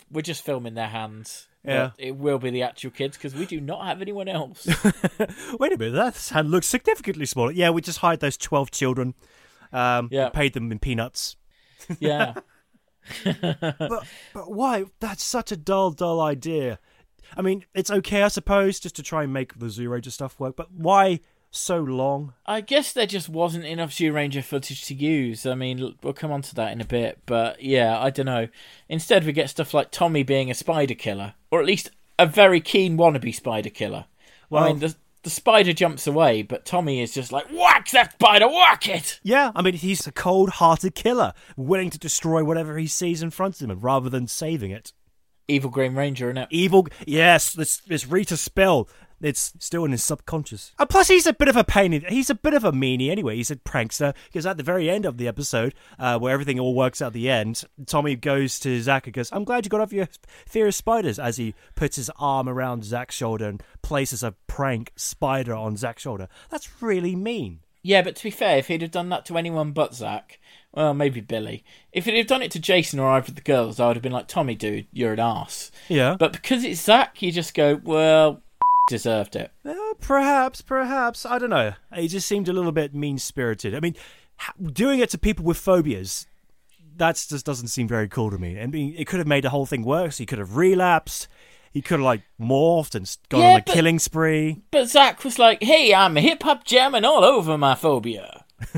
We're 0.09 0.21
just 0.21 0.45
filming 0.45 0.75
their 0.75 0.87
hands. 0.87 1.47
Yeah. 1.63 1.91
But 1.95 2.05
it 2.05 2.15
will 2.15 2.39
be 2.39 2.49
the 2.49 2.63
actual 2.63 2.91
kids 2.91 3.17
because 3.17 3.35
we 3.35 3.45
do 3.45 3.61
not 3.61 3.85
have 3.85 4.01
anyone 4.01 4.27
else. 4.27 4.65
Wait 5.59 5.73
a 5.73 5.77
minute, 5.77 5.91
that 5.93 6.29
hand 6.33 6.49
looks 6.49 6.67
significantly 6.67 7.25
smaller. 7.25 7.51
Yeah, 7.51 7.69
we 7.69 7.81
just 7.81 7.99
hired 7.99 8.19
those 8.19 8.37
twelve 8.37 8.71
children. 8.71 9.13
Um, 9.71 10.09
Yeah. 10.11 10.29
paid 10.29 10.53
them 10.53 10.71
in 10.71 10.79
peanuts. 10.79 11.35
yeah. 11.99 12.33
but 13.23 14.05
but 14.33 14.51
why? 14.51 14.85
That's 14.99 15.23
such 15.23 15.51
a 15.51 15.57
dull, 15.57 15.91
dull 15.91 16.19
idea. 16.21 16.79
I 17.35 17.41
mean, 17.41 17.65
it's 17.73 17.89
okay, 17.89 18.23
I 18.23 18.27
suppose, 18.27 18.79
just 18.79 18.95
to 18.97 19.03
try 19.03 19.23
and 19.23 19.31
make 19.33 19.57
the 19.57 19.67
Zyuranger 19.67 20.11
stuff 20.11 20.39
work. 20.39 20.55
But 20.55 20.71
why 20.71 21.21
so 21.49 21.79
long? 21.79 22.33
I 22.45 22.61
guess 22.61 22.91
there 22.93 23.05
just 23.07 23.29
wasn't 23.29 23.65
enough 23.65 23.91
Zyuranger 23.91 24.43
footage 24.43 24.85
to 24.85 24.93
use. 24.93 25.45
I 25.45 25.55
mean, 25.55 25.95
we'll 26.03 26.13
come 26.13 26.31
on 26.31 26.41
to 26.43 26.55
that 26.55 26.71
in 26.73 26.81
a 26.81 26.85
bit, 26.85 27.19
but 27.25 27.61
yeah, 27.63 27.99
I 27.99 28.09
don't 28.09 28.25
know. 28.25 28.47
Instead, 28.89 29.25
we 29.25 29.31
get 29.31 29.49
stuff 29.49 29.73
like 29.73 29.91
Tommy 29.91 30.23
being 30.23 30.51
a 30.51 30.53
spider 30.53 30.93
killer, 30.95 31.33
or 31.51 31.59
at 31.59 31.65
least 31.65 31.91
a 32.17 32.25
very 32.25 32.61
keen 32.61 32.97
wannabe 32.97 33.33
spider 33.35 33.69
killer. 33.69 34.05
Well- 34.49 34.63
I 34.63 34.67
mean, 34.69 34.79
the 34.79 34.95
the 35.23 35.29
spider 35.29 35.71
jumps 35.71 36.07
away, 36.07 36.41
but 36.41 36.65
Tommy 36.65 36.99
is 36.99 37.13
just 37.13 37.31
like, 37.31 37.45
"Whack 37.51 37.91
that 37.91 38.13
spider, 38.13 38.47
whack 38.47 38.87
it!" 38.87 39.19
Yeah, 39.21 39.51
I 39.55 39.61
mean, 39.61 39.75
he's 39.75 40.07
a 40.07 40.11
cold-hearted 40.11 40.95
killer, 40.95 41.33
willing 41.55 41.91
to 41.91 41.99
destroy 41.99 42.43
whatever 42.43 42.75
he 42.79 42.87
sees 42.87 43.21
in 43.21 43.29
front 43.29 43.61
of 43.61 43.69
him, 43.69 43.79
rather 43.81 44.09
than 44.09 44.27
saving 44.27 44.71
it. 44.71 44.93
Evil 45.47 45.69
Green 45.69 45.93
Ranger, 45.93 46.33
innit? 46.33 46.47
Evil, 46.49 46.87
yes, 47.05 47.53
this 47.53 47.77
this 47.81 48.07
Rita 48.07 48.35
spell. 48.35 48.89
It's 49.21 49.53
still 49.59 49.85
in 49.85 49.91
his 49.91 50.03
subconscious. 50.03 50.73
And 50.79 50.89
plus, 50.89 51.07
he's 51.07 51.27
a 51.27 51.33
bit 51.33 51.47
of 51.47 51.55
a 51.55 51.63
pain. 51.63 51.93
in- 51.93 52.05
He's 52.09 52.29
a 52.29 52.35
bit 52.35 52.53
of 52.53 52.63
a 52.63 52.71
meanie 52.71 53.09
anyway. 53.09 53.35
He's 53.35 53.51
a 53.51 53.55
prankster 53.55 54.15
because 54.25 54.45
at 54.45 54.57
the 54.57 54.63
very 54.63 54.89
end 54.89 55.05
of 55.05 55.17
the 55.17 55.27
episode, 55.27 55.73
uh, 55.99 56.17
where 56.19 56.33
everything 56.33 56.59
all 56.59 56.73
works 56.75 57.01
out 57.01 57.07
at 57.07 57.13
the 57.13 57.29
end, 57.29 57.63
Tommy 57.85 58.15
goes 58.15 58.59
to 58.61 58.81
Zach 58.81 59.05
and 59.07 59.13
goes, 59.13 59.29
"I'm 59.31 59.43
glad 59.43 59.65
you 59.65 59.69
got 59.69 59.81
over 59.81 59.93
your 59.95 60.07
fear 60.47 60.67
of 60.67 60.75
spiders." 60.75 61.19
As 61.19 61.37
he 61.37 61.53
puts 61.75 61.95
his 61.97 62.09
arm 62.17 62.49
around 62.49 62.83
Zach's 62.83 63.15
shoulder 63.15 63.47
and 63.47 63.61
places 63.81 64.23
a 64.23 64.33
prank 64.47 64.91
spider 64.95 65.53
on 65.53 65.77
Zach's 65.77 66.01
shoulder. 66.03 66.27
That's 66.49 66.81
really 66.81 67.15
mean. 67.15 67.59
Yeah, 67.83 68.03
but 68.03 68.15
to 68.17 68.23
be 68.23 68.29
fair, 68.31 68.57
if 68.57 68.67
he'd 68.67 68.83
have 68.83 68.91
done 68.91 69.09
that 69.09 69.25
to 69.25 69.37
anyone 69.37 69.71
but 69.71 69.95
Zach, 69.95 70.39
well, 70.71 70.93
maybe 70.93 71.19
Billy. 71.19 71.63
If 71.91 72.05
he'd 72.05 72.15
have 72.17 72.27
done 72.27 72.43
it 72.43 72.51
to 72.51 72.59
Jason 72.59 72.99
or 72.99 73.09
either 73.09 73.29
of 73.29 73.35
the 73.35 73.41
girls, 73.41 73.79
I 73.79 73.87
would 73.87 73.95
have 73.95 74.03
been 74.03 74.11
like, 74.11 74.27
"Tommy, 74.27 74.53
dude, 74.55 74.85
you're 74.91 75.13
an 75.13 75.19
ass." 75.19 75.71
Yeah, 75.89 76.15
But 76.19 76.31
because 76.31 76.63
it's 76.63 76.81
Zach, 76.81 77.21
you 77.23 77.31
just 77.31 77.53
go, 77.55 77.79
"Well, 77.83 78.43
deserved 78.87 79.35
it." 79.35 79.51
Uh, 79.65 79.73
perhaps, 79.99 80.61
perhaps. 80.61 81.25
I 81.25 81.37
don't 81.39 81.49
know. 81.49 81.73
He 81.95 82.07
just 82.07 82.27
seemed 82.27 82.47
a 82.49 82.53
little 82.53 82.71
bit 82.71 82.93
mean 82.93 83.17
spirited. 83.17 83.75
I 83.75 83.79
mean, 83.79 83.95
doing 84.73 84.99
it 84.99 85.09
to 85.11 85.17
people 85.17 85.45
with 85.45 85.57
phobias, 85.57 86.27
that 86.97 87.15
just 87.27 87.45
doesn't 87.45 87.67
seem 87.69 87.87
very 87.87 88.07
cool 88.07 88.29
to 88.31 88.37
me. 88.37 88.59
I 88.59 88.65
mean, 88.67 88.93
it 88.97 89.07
could 89.07 89.19
have 89.19 89.27
made 89.27 89.43
the 89.43 89.49
whole 89.49 89.65
thing 89.65 89.83
worse. 89.83 90.17
He 90.17 90.25
could 90.25 90.39
have 90.39 90.55
relapsed. 90.55 91.27
He 91.73 91.81
could 91.81 91.99
have, 91.99 92.05
like, 92.05 92.23
morphed 92.39 92.95
and 92.95 93.09
gone 93.29 93.39
Yeah, 93.41 93.53
on 93.53 93.59
a 93.61 93.63
but- 93.65 93.73
killing 93.73 93.97
spree. 93.97 94.61
But 94.71 94.89
Zach 94.89 95.23
was 95.23 95.39
like, 95.39 95.63
"Hey, 95.63 95.93
I'm 95.93 96.17
a 96.17 96.21
hip 96.21 96.43
hop 96.43 96.65
jamming 96.65 97.05
all 97.05 97.23
over 97.23 97.57
my 97.57 97.75
phobia." 97.75 98.45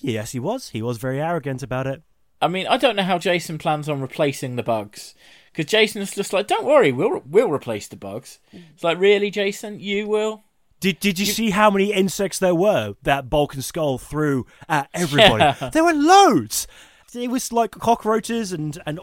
Yes, 0.00 0.30
he 0.30 0.38
was. 0.38 0.68
He 0.68 0.80
was 0.80 0.96
very 0.98 1.20
arrogant 1.20 1.60
about 1.60 1.88
it. 1.88 2.02
I 2.40 2.48
mean, 2.48 2.66
I 2.66 2.76
don't 2.76 2.96
know 2.96 3.02
how 3.02 3.18
Jason 3.18 3.58
plans 3.58 3.88
on 3.88 4.00
replacing 4.00 4.56
the 4.56 4.62
bugs. 4.62 5.14
Because 5.52 5.70
Jason's 5.70 6.14
just 6.14 6.32
like, 6.32 6.46
don't 6.46 6.66
worry, 6.66 6.92
we'll 6.92 7.22
we'll 7.26 7.50
replace 7.50 7.88
the 7.88 7.96
bugs. 7.96 8.38
It's 8.52 8.84
like, 8.84 8.98
really, 8.98 9.30
Jason, 9.30 9.80
you 9.80 10.06
will? 10.06 10.44
Did 10.80 11.00
Did 11.00 11.18
you, 11.18 11.26
see 11.26 11.50
how 11.50 11.70
many 11.70 11.92
insects 11.92 12.38
there 12.38 12.54
were 12.54 12.94
that 13.02 13.28
Bulk 13.28 13.54
and 13.54 13.64
Skull 13.64 13.98
threw 13.98 14.46
at 14.68 14.88
everybody? 14.94 15.42
Yeah. 15.42 15.70
There 15.70 15.84
were 15.84 15.94
loads. 15.94 16.68
It 17.14 17.30
was 17.30 17.52
like 17.52 17.72
cockroaches 17.72 18.52
and 18.52 18.78
and 18.86 19.00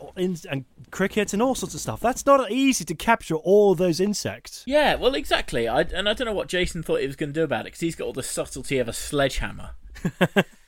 and 0.49 0.65
crickets 0.91 1.33
and 1.33 1.41
all 1.41 1.55
sorts 1.55 1.75
of 1.75 1.81
stuff. 1.81 1.99
That's 1.99 2.25
not 2.25 2.51
easy 2.51 2.85
to 2.85 2.95
capture 2.95 3.35
all 3.35 3.75
those 3.75 3.99
insects. 3.99 4.63
Yeah, 4.65 4.95
well, 4.95 5.15
exactly. 5.15 5.67
I, 5.67 5.81
and 5.81 6.07
I 6.07 6.13
don't 6.13 6.27
know 6.27 6.33
what 6.33 6.47
Jason 6.47 6.83
thought 6.83 7.01
he 7.01 7.07
was 7.07 7.15
going 7.15 7.33
to 7.33 7.39
do 7.39 7.43
about 7.43 7.61
it 7.61 7.65
because 7.65 7.81
he's 7.81 7.95
got 7.95 8.05
all 8.05 8.13
the 8.13 8.23
subtlety 8.23 8.77
of 8.77 8.87
a 8.87 8.93
sledgehammer. 8.93 9.71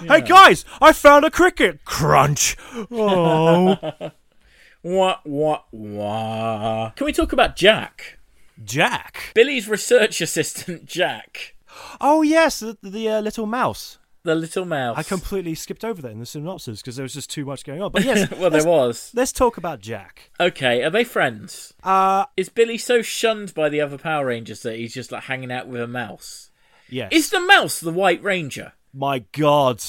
Hey 0.00 0.20
guys, 0.22 0.64
I 0.80 0.92
found 0.92 1.24
a 1.24 1.30
cricket. 1.30 1.84
Crunch. 1.84 2.56
Oh, 2.90 3.76
Wah 4.84 5.18
wah 5.24 5.60
wah. 5.70 6.90
Can 6.96 7.04
we 7.04 7.12
talk 7.12 7.32
about 7.32 7.54
Jack? 7.56 8.18
Jack. 8.64 9.30
Billy's 9.34 9.68
research 9.68 10.20
assistant, 10.20 10.86
Jack, 10.86 11.54
Oh 12.00 12.22
yes, 12.22 12.60
the, 12.60 12.76
the 12.82 13.08
uh, 13.08 13.20
little 13.20 13.46
mouse. 13.46 13.98
the 14.24 14.34
little 14.34 14.64
mouse. 14.64 14.98
I 14.98 15.02
completely 15.04 15.54
skipped 15.54 15.84
over 15.84 16.02
that 16.02 16.10
in 16.10 16.18
the 16.18 16.26
synopsis 16.26 16.80
because 16.80 16.96
there 16.96 17.04
was 17.04 17.14
just 17.14 17.30
too 17.30 17.44
much 17.44 17.64
going 17.64 17.80
on. 17.80 17.92
But 17.92 18.04
yes, 18.04 18.28
well, 18.38 18.50
there 18.50 18.64
was. 18.66 19.12
let's 19.14 19.32
talk 19.32 19.56
about 19.56 19.80
Jack. 19.80 20.30
Okay, 20.40 20.82
are 20.82 20.90
they 20.90 21.04
friends? 21.04 21.74
Uh 21.84 22.26
Is 22.36 22.48
Billy 22.48 22.78
so 22.78 23.02
shunned 23.02 23.54
by 23.54 23.68
the 23.68 23.80
other 23.80 23.98
Power 23.98 24.26
Rangers 24.26 24.62
that 24.62 24.76
he's 24.76 24.94
just 24.94 25.12
like 25.12 25.24
hanging 25.24 25.52
out 25.52 25.68
with 25.68 25.80
a 25.80 25.86
mouse? 25.86 26.50
yes. 26.88 27.10
Is 27.12 27.30
the 27.30 27.40
mouse 27.40 27.78
the 27.78 27.92
White 27.92 28.22
Ranger? 28.22 28.72
My 28.94 29.20
God, 29.32 29.82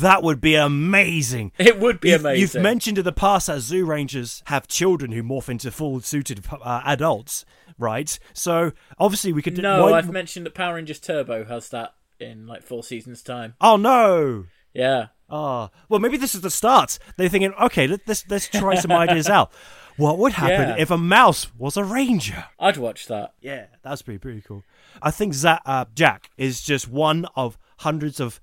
That 0.00 0.22
would 0.22 0.40
be 0.40 0.54
amazing. 0.54 1.52
It 1.58 1.80
would 1.80 2.00
be 2.00 2.10
You've, 2.10 2.20
amazing. 2.20 2.40
you've 2.40 2.62
mentioned 2.62 2.98
in 2.98 3.04
the 3.04 3.12
past 3.12 3.46
that 3.46 3.58
Zyurangers 3.58 4.42
have 4.46 4.68
children 4.68 5.12
who 5.12 5.22
morph 5.22 5.48
into 5.48 5.70
full 5.70 6.00
suited 6.00 6.44
uh, 6.50 6.82
adults, 6.84 7.44
right? 7.78 8.18
So 8.34 8.72
obviously 8.98 9.32
we 9.32 9.40
could. 9.42 9.56
no, 9.56 9.84
why- 9.86 9.92
I've 9.98 10.10
mentioned 10.12 10.44
that 10.46 10.54
Power 10.54 10.74
Rangers 10.74 11.00
Turbo 11.00 11.44
has 11.46 11.70
that 11.70 11.94
in 12.20 12.46
like 12.46 12.62
four 12.62 12.82
seasons' 12.82 13.22
time. 13.22 13.54
Oh 13.60 13.76
no! 13.76 14.44
Yeah. 14.74 15.06
Ah, 15.30 15.70
well, 15.88 16.00
maybe 16.00 16.16
this 16.16 16.34
is 16.34 16.40
the 16.42 16.50
start. 16.50 16.98
They're 17.16 17.28
thinking, 17.28 17.52
okay, 17.54 17.86
let, 17.86 18.00
let's 18.06 18.24
let's 18.28 18.48
try 18.48 18.74
some 18.76 18.92
ideas 18.92 19.28
out. 19.30 19.52
What 19.96 20.18
would 20.18 20.32
happen 20.34 20.68
Yeah. 20.70 20.76
if 20.78 20.90
a 20.90 20.98
mouse 20.98 21.52
was 21.56 21.76
a 21.76 21.82
ranger? 21.84 22.44
I'd 22.60 22.76
watch 22.76 23.06
that. 23.08 23.34
Yeah, 23.40 23.66
that's 23.82 24.02
pretty 24.02 24.18
pretty 24.18 24.42
cool. 24.42 24.64
I 25.02 25.10
think 25.10 25.34
Za- 25.34 25.60
uh, 25.66 25.86
Jack 25.94 26.30
is 26.36 26.60
just 26.62 26.88
one 26.88 27.26
of 27.36 27.58
hundreds 27.78 28.20
of 28.20 28.40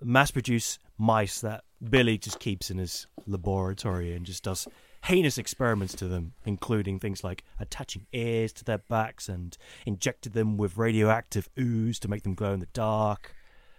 mass-produced 0.00 0.78
mice 0.98 1.40
that 1.40 1.64
Billy 1.90 2.18
just 2.18 2.38
keeps 2.38 2.70
in 2.70 2.78
his 2.78 3.06
laboratory 3.26 4.14
and 4.14 4.24
just 4.24 4.44
does 4.44 4.68
heinous 5.04 5.36
experiments 5.36 5.94
to 5.94 6.06
them, 6.06 6.32
including 6.44 6.98
things 6.98 7.24
like 7.24 7.42
attaching 7.58 8.06
ears 8.12 8.52
to 8.52 8.64
their 8.64 8.78
backs 8.78 9.28
and 9.28 9.56
injected 9.84 10.32
them 10.32 10.56
with 10.56 10.76
radioactive 10.76 11.48
ooze 11.58 11.98
to 11.98 12.08
make 12.08 12.22
them 12.22 12.34
glow 12.34 12.52
in 12.52 12.60
the 12.60 12.66
dark. 12.66 13.34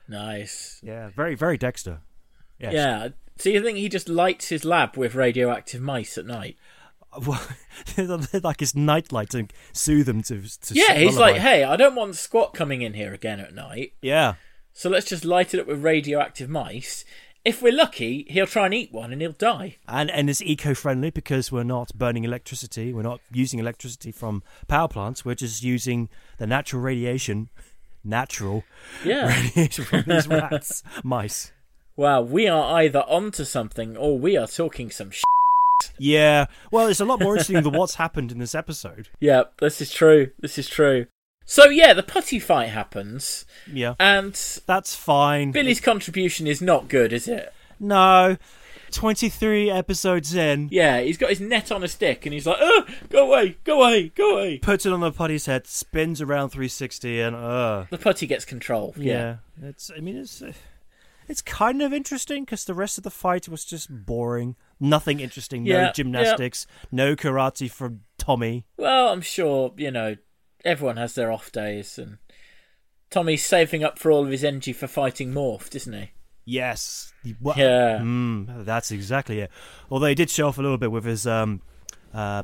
Nice. 0.07 0.81
Yeah, 0.83 1.09
very 1.15 1.35
very 1.35 1.57
Dexter. 1.57 2.01
Yes. 2.59 2.73
Yeah. 2.73 3.07
So 3.37 3.49
you 3.49 3.61
think 3.63 3.77
he 3.77 3.89
just 3.89 4.09
lights 4.09 4.49
his 4.49 4.63
lab 4.63 4.95
with 4.97 5.15
radioactive 5.15 5.81
mice 5.81 6.17
at 6.17 6.25
night? 6.25 6.57
Well, 7.27 7.39
like 8.43 8.59
his 8.59 8.75
nightlight 8.75 9.29
to 9.29 9.47
soothe 9.71 10.07
them 10.07 10.23
to. 10.23 10.41
to 10.41 10.73
Yeah, 10.73 10.95
he's 10.95 11.15
lullaby. 11.15 11.33
like, 11.33 11.41
hey, 11.41 11.63
I 11.63 11.75
don't 11.75 11.93
want 11.93 12.15
Squat 12.15 12.55
coming 12.55 12.81
in 12.81 12.95
here 12.95 13.13
again 13.13 13.39
at 13.39 13.53
night, 13.53 13.93
yeah. 14.01 14.33
So 14.73 14.89
let's 14.89 15.07
just 15.07 15.25
light 15.25 15.53
it 15.53 15.59
up 15.59 15.67
with 15.67 15.83
radioactive 15.83 16.49
mice. 16.49 17.05
If 17.45 17.61
we're 17.61 17.73
lucky, 17.73 18.25
he'll 18.29 18.47
try 18.47 18.65
and 18.65 18.73
eat 18.73 18.93
one 18.93 19.11
and 19.11 19.21
he'll 19.21 19.33
die. 19.33 19.75
And 19.87 20.09
and 20.09 20.29
it's 20.29 20.41
eco-friendly 20.41 21.09
because 21.09 21.51
we're 21.51 21.63
not 21.65 21.91
burning 21.97 22.23
electricity. 22.23 22.93
We're 22.93 23.01
not 23.01 23.19
using 23.33 23.59
electricity 23.59 24.11
from 24.13 24.43
power 24.69 24.87
plants. 24.87 25.25
We're 25.25 25.35
just 25.35 25.61
using 25.61 26.07
the 26.37 26.47
natural 26.47 26.81
radiation, 26.81 27.49
natural 28.03 28.63
Yeah. 29.05 29.27
radiation 29.27 29.83
from 29.83 30.03
these 30.07 30.27
rats, 30.39 30.83
mice. 31.03 31.51
wow, 31.97 32.21
we 32.21 32.47
are 32.47 32.79
either 32.81 33.01
onto 33.01 33.43
something 33.43 33.97
or 33.97 34.17
we 34.17 34.37
are 34.37 34.47
talking 34.47 34.89
some 34.89 35.11
sh. 35.11 35.23
Yeah. 35.99 36.45
Well, 36.71 36.87
it's 36.87 37.01
a 37.01 37.05
lot 37.05 37.19
more 37.19 37.33
interesting 37.35 37.61
than 37.61 37.73
what's 37.73 37.95
happened 37.95 38.31
in 38.31 38.39
this 38.39 38.55
episode. 38.55 39.09
Yeah, 39.19 39.43
this 39.59 39.81
is 39.81 39.91
true. 39.91 40.31
This 40.39 40.57
is 40.57 40.69
true. 40.69 41.07
So 41.45 41.69
yeah, 41.69 41.93
the 41.93 42.03
putty 42.03 42.39
fight 42.39 42.69
happens, 42.69 43.45
Yeah. 43.71 43.95
and 43.99 44.33
That's 44.65 44.95
fine. 44.95 45.51
Billy's 45.51 45.81
contribution 45.81 46.47
is 46.47 46.61
not 46.61 46.87
good, 46.87 47.11
is 47.13 47.27
it? 47.27 47.53
No. 47.79 48.37
23 48.91 49.71
episodes 49.71 50.35
in. 50.35 50.69
Yeah, 50.71 51.01
he's 51.01 51.17
got 51.17 51.31
his 51.31 51.41
net 51.41 51.71
on 51.71 51.83
a 51.83 51.87
stick, 51.87 52.25
and 52.27 52.33
he's 52.33 52.45
like, 52.45 52.59
"Oh, 52.61 52.85
go 53.09 53.25
away, 53.27 53.57
go 53.63 53.81
away, 53.81 54.09
go 54.09 54.33
away." 54.37 54.59
Puts 54.59 54.85
it 54.85 54.93
on 54.93 54.99
the 54.99 55.11
putty's 55.11 55.47
head, 55.47 55.65
spins 55.65 56.21
around 56.21 56.49
360, 56.49 57.19
and 57.21 57.35
uh. 57.35 57.85
The 57.89 57.97
putty 57.97 58.27
gets 58.27 58.45
control. 58.45 58.93
Yeah. 58.95 59.37
Yeah, 59.61 59.69
it's. 59.69 59.89
I 59.95 59.99
mean, 59.99 60.17
it's. 60.17 60.41
Uh, 60.41 60.53
it's 61.27 61.41
kind 61.41 61.81
of 61.81 61.93
interesting 61.93 62.43
because 62.43 62.65
the 62.65 62.73
rest 62.73 62.97
of 62.97 63.03
the 63.03 63.09
fight 63.09 63.47
was 63.47 63.63
just 63.65 63.87
boring. 64.05 64.55
Nothing 64.79 65.21
interesting. 65.21 65.65
Yeah, 65.65 65.85
no 65.85 65.91
gymnastics. 65.93 66.67
No 66.91 67.15
karate 67.15 67.71
from 67.71 68.01
Tommy. 68.17 68.65
Well, 68.77 69.07
I'm 69.07 69.21
sure 69.21 69.73
you 69.77 69.89
know 69.89 70.17
everyone 70.63 70.97
has 70.97 71.15
their 71.15 71.31
off 71.31 71.51
days, 71.51 71.97
and 71.97 72.17
Tommy's 73.09 73.45
saving 73.45 73.83
up 73.83 73.99
for 73.99 74.11
all 74.11 74.23
of 74.25 74.31
his 74.31 74.43
energy 74.43 74.73
for 74.73 74.87
fighting 74.87 75.31
Morphed, 75.33 75.75
isn't 75.75 75.93
he? 75.93 76.11
Yes. 76.45 77.13
What? 77.39 77.57
Yeah. 77.57 77.99
Mm, 77.99 78.65
that's 78.65 78.91
exactly 78.91 79.39
it. 79.39 79.51
Although 79.89 80.07
he 80.07 80.15
did 80.15 80.29
show 80.29 80.47
off 80.47 80.57
a 80.57 80.61
little 80.61 80.77
bit 80.77 80.91
with 80.91 81.05
his 81.05 81.25
um, 81.25 81.61
uh, 82.13 82.43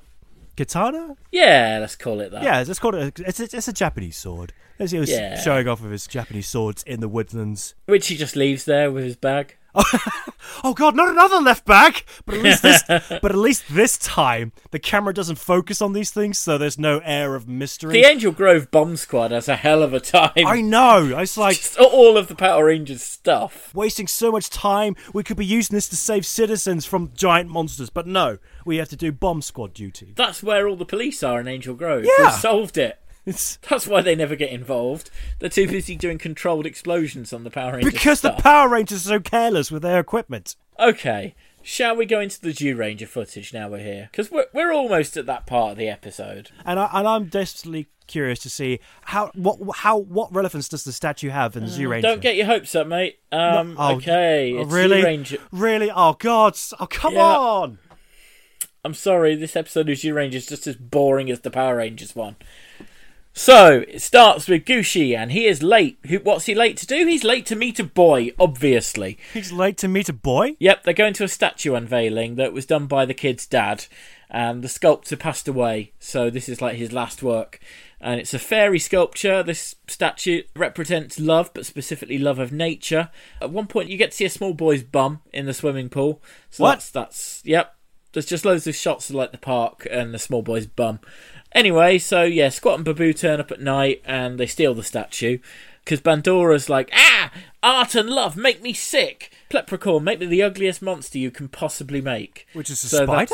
katana. 0.56 1.18
Yeah, 1.32 1.80
let's 1.82 1.96
call 1.96 2.22
it 2.22 2.32
that. 2.32 2.44
Yeah, 2.44 2.62
it's 2.62 2.80
called. 2.80 2.96
A, 2.96 3.12
it's 3.18 3.40
a, 3.40 3.44
it's 3.44 3.68
a 3.68 3.74
Japanese 3.74 4.18
sword. 4.18 4.54
As 4.80 4.92
he 4.92 5.00
was 5.00 5.10
Yeah. 5.10 5.38
showing 5.38 5.68
off 5.68 5.82
with 5.82 5.92
his 5.92 6.08
Japanese 6.08 6.48
swords 6.48 6.84
in 6.84 7.02
the 7.02 7.10
woodlands. 7.10 7.76
Which 7.86 8.08
he 8.08 8.16
just 8.16 8.38
leaves 8.38 8.64
there 8.64 8.90
with 8.90 9.04
his 9.04 9.18
bag. 9.18 9.58
Oh 10.64 10.74
God, 10.74 10.96
not 10.96 11.10
another 11.10 11.38
left 11.38 11.66
back! 11.66 12.06
But 12.26 12.36
at 12.36 12.42
least 12.44 12.64
this, 12.64 12.84
but 12.88 13.32
at 13.32 13.38
least 13.38 13.64
this 13.70 13.98
time 13.98 14.52
the 14.72 14.80
camera 14.80 15.14
doesn't 15.14 15.38
focus 15.38 15.82
on 15.82 15.94
these 15.94 16.12
things, 16.12 16.38
so 16.38 16.58
there's 16.58 16.78
no 16.78 17.00
air 17.00 17.36
of 17.36 17.48
mystery. 17.48 17.94
The 17.94 18.06
Angel 18.06 18.32
Grove 18.32 18.70
Bomb 18.72 18.98
Squad 18.98 19.32
has 19.32 19.48
a 19.48 19.56
hell 19.56 19.84
of 19.84 19.94
a 19.94 20.00
time. 20.00 20.32
I 20.36 20.62
know. 20.62 21.18
It's 21.18 21.38
like 21.38 21.58
Just 21.58 21.78
all 21.78 22.18
of 22.18 22.28
the 22.28 22.36
Power 22.36 22.66
Rangers 22.66 23.02
stuff. 23.04 23.74
wasting 23.74 24.08
so 24.08 24.32
much 24.32 24.50
time. 24.50 24.96
We 25.14 25.24
could 25.24 25.38
be 25.38 25.46
using 25.46 25.76
this 25.76 25.88
to 25.90 25.96
save 25.96 26.26
citizens 26.26 26.86
from 26.86 27.12
giant 27.16 27.50
monsters, 27.50 27.90
but 27.90 28.08
no, 28.08 28.38
we 28.66 28.78
have 28.78 28.90
to 28.90 28.98
do 28.98 29.12
bomb 29.12 29.42
squad 29.42 29.74
duty. 29.74 30.14
That's 30.16 30.44
where 30.44 30.68
all 30.68 30.76
the 30.76 30.86
police 30.86 31.24
are 31.24 31.40
in 31.40 31.48
Angel 31.48 31.76
Grove. 31.76 32.04
Yeah. 32.04 32.26
We've 32.26 32.34
solved 32.34 32.78
it. 32.78 33.00
It's 33.26 33.58
That's 33.70 33.88
why 33.88 34.02
they 34.02 34.16
never 34.16 34.36
get 34.36 34.52
involved. 34.52 35.10
They're 35.40 35.50
too 35.50 35.68
busy 35.68 35.96
doing 35.96 36.18
controlled 36.18 36.66
explosions 36.66 37.34
on 37.34 37.44
the 37.44 37.50
Power 37.52 37.74
Rangers. 37.74 37.94
because 37.94 38.22
the. 38.22 38.32
Power 38.32 38.70
Rangers 38.70 39.06
are 39.08 39.16
so 39.16 39.20
careless 39.20 39.72
with 39.72 39.82
their 39.82 40.00
equipment. 40.00 40.56
Okay, 40.80 41.36
shall 41.62 41.96
we 41.96 42.06
go 42.06 42.20
into 42.22 42.40
the 42.40 42.50
Zyuranger 42.50 43.08
footage 43.08 43.54
now 43.54 43.68
we're 43.70 43.80
here? 43.84 44.08
Because 44.12 44.32
we're, 44.32 44.46
we're 44.54 44.72
almost 44.72 45.18
at 45.18 45.26
that 45.26 45.46
part 45.46 45.74
of 45.74 45.78
the 45.78 45.90
episode. 45.90 46.52
And 46.66 46.80
I 46.80 46.90
and 46.94 47.08
I'm 47.08 47.26
desperately 47.26 47.88
curious 48.08 48.40
to 48.40 48.50
see 48.50 48.80
how 49.04 49.30
what 49.36 49.60
how 49.80 49.98
what 49.98 50.34
relevance 50.34 50.68
does 50.70 50.84
the 50.86 50.92
statue 50.94 51.30
have 51.30 51.56
in 51.58 51.66
the 51.66 51.70
Zyuranger? 51.70 51.98
Uh, 52.00 52.02
Don't 52.02 52.22
get 52.22 52.38
your 52.38 52.46
hopes 52.46 52.74
up, 52.76 52.88
mate. 52.88 53.20
Um, 53.32 53.76
oh, 53.78 53.96
okay, 53.98 54.54
oh, 54.56 54.62
it's 54.62 54.72
really? 54.72 55.02
Zyuranger. 55.04 55.40
Really? 55.52 55.92
Oh 55.94 56.14
God! 56.14 56.58
Oh 56.80 56.88
come 56.88 57.14
Yeah. 57.16 57.38
on! 57.38 57.80
I'm 58.86 58.94
sorry, 58.94 59.36
this 59.36 59.58
episode 59.58 59.90
of 59.90 59.98
Zyuranger 59.98 60.36
is 60.36 60.48
just 60.48 60.66
as 60.66 60.78
boring 60.78 61.30
as 61.30 61.42
the 61.42 61.52
Power 61.52 61.76
Rangers 61.76 62.16
one. 62.16 62.38
So 63.40 63.86
it 63.88 64.02
starts 64.02 64.50
with 64.50 64.66
Gushi, 64.66 65.16
and 65.16 65.32
he 65.32 65.46
is 65.46 65.64
late. 65.64 65.98
Who? 66.08 66.18
What's 66.18 66.48
he 66.48 66.54
late 66.54 66.76
to 66.76 66.86
do? 66.86 67.06
He's 67.08 67.24
late 67.24 67.46
to 67.46 67.56
meet 67.56 67.80
a 67.80 67.86
boy, 67.86 68.32
obviously. 68.38 69.18
He's 69.34 69.54
late 69.54 69.78
to 69.78 69.88
meet 69.88 70.10
a 70.10 70.14
boy. 70.14 70.58
Yep, 70.60 70.84
they're 70.84 70.94
going 70.94 71.14
to 71.14 71.24
a 71.24 71.30
statue 71.30 71.74
unveiling 71.74 72.36
that 72.36 72.52
was 72.52 72.66
done 72.66 72.86
by 72.86 73.06
the 73.06 73.14
kid's 73.14 73.48
dad, 73.48 73.86
and 74.30 74.62
the 74.62 74.68
sculptor 74.68 75.16
passed 75.16 75.48
away, 75.48 75.94
so 76.00 76.30
this 76.30 76.50
is 76.50 76.62
like 76.62 76.76
his 76.76 76.92
last 76.92 77.24
work. 77.24 77.62
And 78.02 78.20
it's 78.20 78.34
a 78.34 78.40
fairy 78.40 78.78
sculpture. 78.78 79.42
This 79.42 79.76
statue 79.88 80.44
represents 80.54 81.18
love, 81.18 81.52
but 81.54 81.66
specifically 81.66 82.18
love 82.18 82.40
of 82.40 82.52
nature. 82.52 83.10
At 83.42 83.52
one 83.52 83.68
point, 83.68 83.88
you 83.88 83.96
get 83.96 84.12
to 84.12 84.18
see 84.18 84.26
a 84.26 84.30
small 84.30 84.54
boy's 84.54 84.84
bum 84.84 85.22
in 85.32 85.46
the 85.46 85.54
swimming 85.54 85.88
pool. 85.88 86.22
So 86.50 86.64
What? 86.64 86.72
that's 86.72 86.92
that's 86.92 87.42
yep. 87.46 87.74
There's 88.12 88.26
just 88.26 88.44
loads 88.44 88.66
of 88.66 88.76
shots 88.76 89.10
of 89.10 89.16
like 89.16 89.32
the 89.32 89.38
park 89.38 89.88
and 89.90 90.14
the 90.14 90.20
small 90.20 90.42
boy's 90.42 90.66
bum. 90.66 91.00
Anyway, 91.52 91.98
so 91.98 92.24
yeah, 92.24 92.50
Squat 92.50 92.76
and 92.76 92.86
Babu 92.86 93.14
turn 93.14 93.40
up 93.40 93.52
at 93.52 93.62
night 93.62 94.02
and 94.06 94.40
they 94.40 94.46
steal 94.46 94.74
the 94.74 94.84
statue. 94.84 95.40
Because 95.84 96.02
Bandora's 96.02 96.70
like, 96.70 96.92
ah, 96.94 97.32
art 97.64 97.96
and 97.96 98.10
love 98.10 98.38
make 98.38 98.62
me 98.62 98.74
sick. 98.74 99.32
Pleprechuan, 99.50 100.04
make 100.04 100.20
me 100.20 100.28
the 100.28 100.44
ugliest 100.44 100.82
monster 100.82 101.18
you 101.18 101.32
can 101.32 101.48
possibly 101.48 102.02
make. 102.02 102.46
Which 102.54 102.70
is 102.70 102.84
a 102.84 102.88
So 102.88 103.06
spider? 103.06 103.34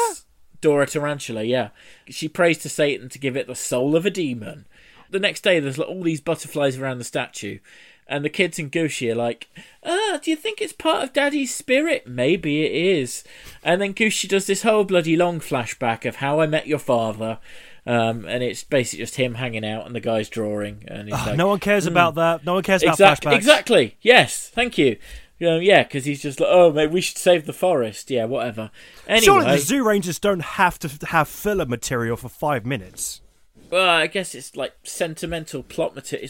Dora 0.61 0.87
Tarantula, 0.87 1.43
yeah. 1.43 1.69
She 2.07 2.29
prays 2.29 2.57
to 2.59 2.69
Satan 2.69 3.09
to 3.09 3.19
give 3.19 3.35
it 3.35 3.47
the 3.47 3.55
soul 3.55 3.95
of 3.95 4.05
a 4.05 4.09
demon. 4.09 4.65
The 5.09 5.19
next 5.19 5.41
day, 5.41 5.59
there's 5.59 5.77
like, 5.77 5.89
all 5.89 6.01
these 6.01 6.21
butterflies 6.21 6.77
around 6.77 6.97
the 6.97 7.03
statue. 7.03 7.59
And 8.07 8.23
the 8.23 8.29
kids 8.29 8.57
and 8.57 8.71
Gushi 8.71 9.11
are 9.11 9.15
like, 9.15 9.47
ah, 9.83 10.19
do 10.23 10.31
you 10.31 10.37
think 10.37 10.61
it's 10.61 10.73
part 10.73 11.03
of 11.03 11.13
Daddy's 11.13 11.53
spirit? 11.53 12.07
Maybe 12.07 12.63
it 12.63 12.71
is. 12.71 13.23
And 13.63 13.81
then 13.81 13.93
Gushi 13.93 14.29
does 14.29 14.47
this 14.47 14.61
whole 14.61 14.83
bloody 14.85 15.15
long 15.15 15.39
flashback 15.39 16.05
of 16.05 16.17
how 16.17 16.39
I 16.39 16.47
met 16.47 16.67
your 16.67 16.79
father. 16.79 17.39
Um, 17.87 18.25
and 18.25 18.41
it's 18.43 18.63
basically 18.63 19.03
just 19.03 19.15
him 19.15 19.35
hanging 19.35 19.63
out 19.65 19.85
and 19.85 19.95
the 19.95 19.99
guy's 19.99 20.27
drawing. 20.29 20.83
And 20.87 21.07
he's 21.07 21.13
Oh, 21.19 21.23
like, 21.27 21.37
no 21.37 21.47
one 21.47 21.59
cares 21.59 21.85
about 21.85 22.15
that. 22.15 22.43
No 22.43 22.55
one 22.55 22.63
cares 22.63 22.81
about 22.81 22.93
Exact- 22.93 23.23
flashbacks. 23.23 23.35
Exactly. 23.35 23.97
Yes. 24.01 24.49
Thank 24.49 24.77
you. 24.77 24.97
Um, 25.41 25.61
yeah, 25.61 25.83
because 25.83 26.05
he's 26.05 26.21
just 26.21 26.39
like, 26.39 26.49
oh, 26.51 26.71
maybe 26.71 26.93
we 26.93 27.01
should 27.01 27.17
save 27.17 27.45
the 27.45 27.53
forest. 27.53 28.09
Yeah, 28.09 28.25
whatever. 28.25 28.71
Anyway, 29.07 29.25
Surely 29.25 29.45
the 29.45 29.57
Zyurangers 29.57 30.19
don't 30.19 30.41
have 30.41 30.79
to 30.79 31.05
have 31.07 31.27
filler 31.27 31.65
material 31.65 32.15
for 32.17 32.29
five 32.29 32.65
minutes. 32.65 33.21
well, 33.69 33.87
I 33.87 34.07
guess 34.07 34.33
it's 34.33 34.55
like 34.55 34.73
sentimental 34.83 35.61
plot 35.61 35.93
material. 35.93 36.29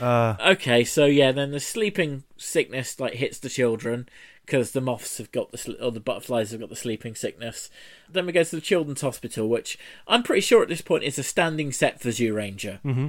Uh, 0.00 0.34
Okay, 0.44 0.82
so 0.84 1.04
yeah, 1.06 1.30
then 1.32 1.50
the 1.52 1.60
sleeping 1.60 2.24
sickness 2.36 2.98
like 2.98 3.14
hits 3.14 3.38
the 3.38 3.48
children 3.48 4.08
because 4.46 4.70
the 4.70 4.80
moths 4.80 5.18
have 5.18 5.32
got 5.32 5.50
the 5.50 5.76
or 5.80 5.90
the 5.90 6.00
butterflies 6.00 6.52
have 6.52 6.60
got 6.60 6.70
the 6.70 6.76
sleeping 6.76 7.14
sickness. 7.14 7.68
Then 8.10 8.26
we 8.26 8.32
go 8.32 8.44
to 8.44 8.56
the 8.56 8.62
children's 8.62 9.00
hospital, 9.00 9.48
which 9.48 9.76
I'm 10.06 10.22
pretty 10.22 10.40
sure 10.40 10.62
at 10.62 10.68
this 10.68 10.80
point 10.80 11.04
is 11.04 11.18
a 11.18 11.22
standing 11.22 11.72
set 11.72 12.00
for 12.00 12.08
Zyuranger. 12.10 12.80
Mm-hmm. 12.82 13.08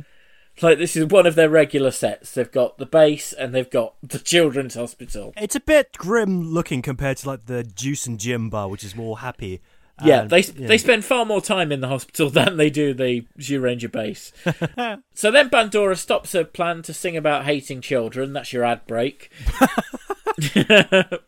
Like 0.60 0.80
this 0.80 0.96
is 0.96 1.06
one 1.06 1.28
of 1.28 1.36
their 1.36 1.50
regular 1.50 1.92
sets. 1.92 2.34
They've 2.34 2.52
got 2.52 2.80
the 2.80 2.88
base 2.88 3.32
and 3.32 3.54
they've 3.54 3.70
got 3.70 3.94
the 4.02 4.18
children's 4.18 4.74
hospital. 4.74 5.34
it's 5.38 5.56
a 5.56 5.60
bit 5.60 5.94
grim 5.96 6.52
looking 6.52 6.82
compared 6.82 7.18
to 7.18 7.28
like 7.28 7.46
the 7.46 7.64
Juice 7.64 8.08
and 8.08 8.20
Jim 8.20 8.50
bar, 8.50 8.68
which 8.68 8.84
is 8.84 8.96
more 8.96 9.20
happy. 9.20 9.62
Yeah, 10.04 10.22
And, 10.22 10.30
they 10.30 10.42
yeah. 10.42 10.68
they 10.68 10.78
spend 10.78 11.06
far 11.06 11.26
more 11.26 11.42
time 11.42 11.72
in 11.72 11.82
the 11.82 11.88
hospital 11.88 12.30
than 12.32 12.58
they 12.58 12.70
do 12.72 12.94
the 12.96 13.26
Zoo 13.40 13.60
Ranger 13.60 13.90
base. 13.90 14.32
so 15.14 15.32
then 15.32 15.50
Bandora 15.50 15.98
stops 15.98 16.34
her 16.34 16.44
plan 16.44 16.82
to 16.84 16.94
sing 16.94 17.16
about 17.16 17.46
hating 17.46 17.82
children. 17.82 18.34
That's 18.34 18.52
your 18.54 18.64
ad 18.64 18.86
break. 18.88 19.32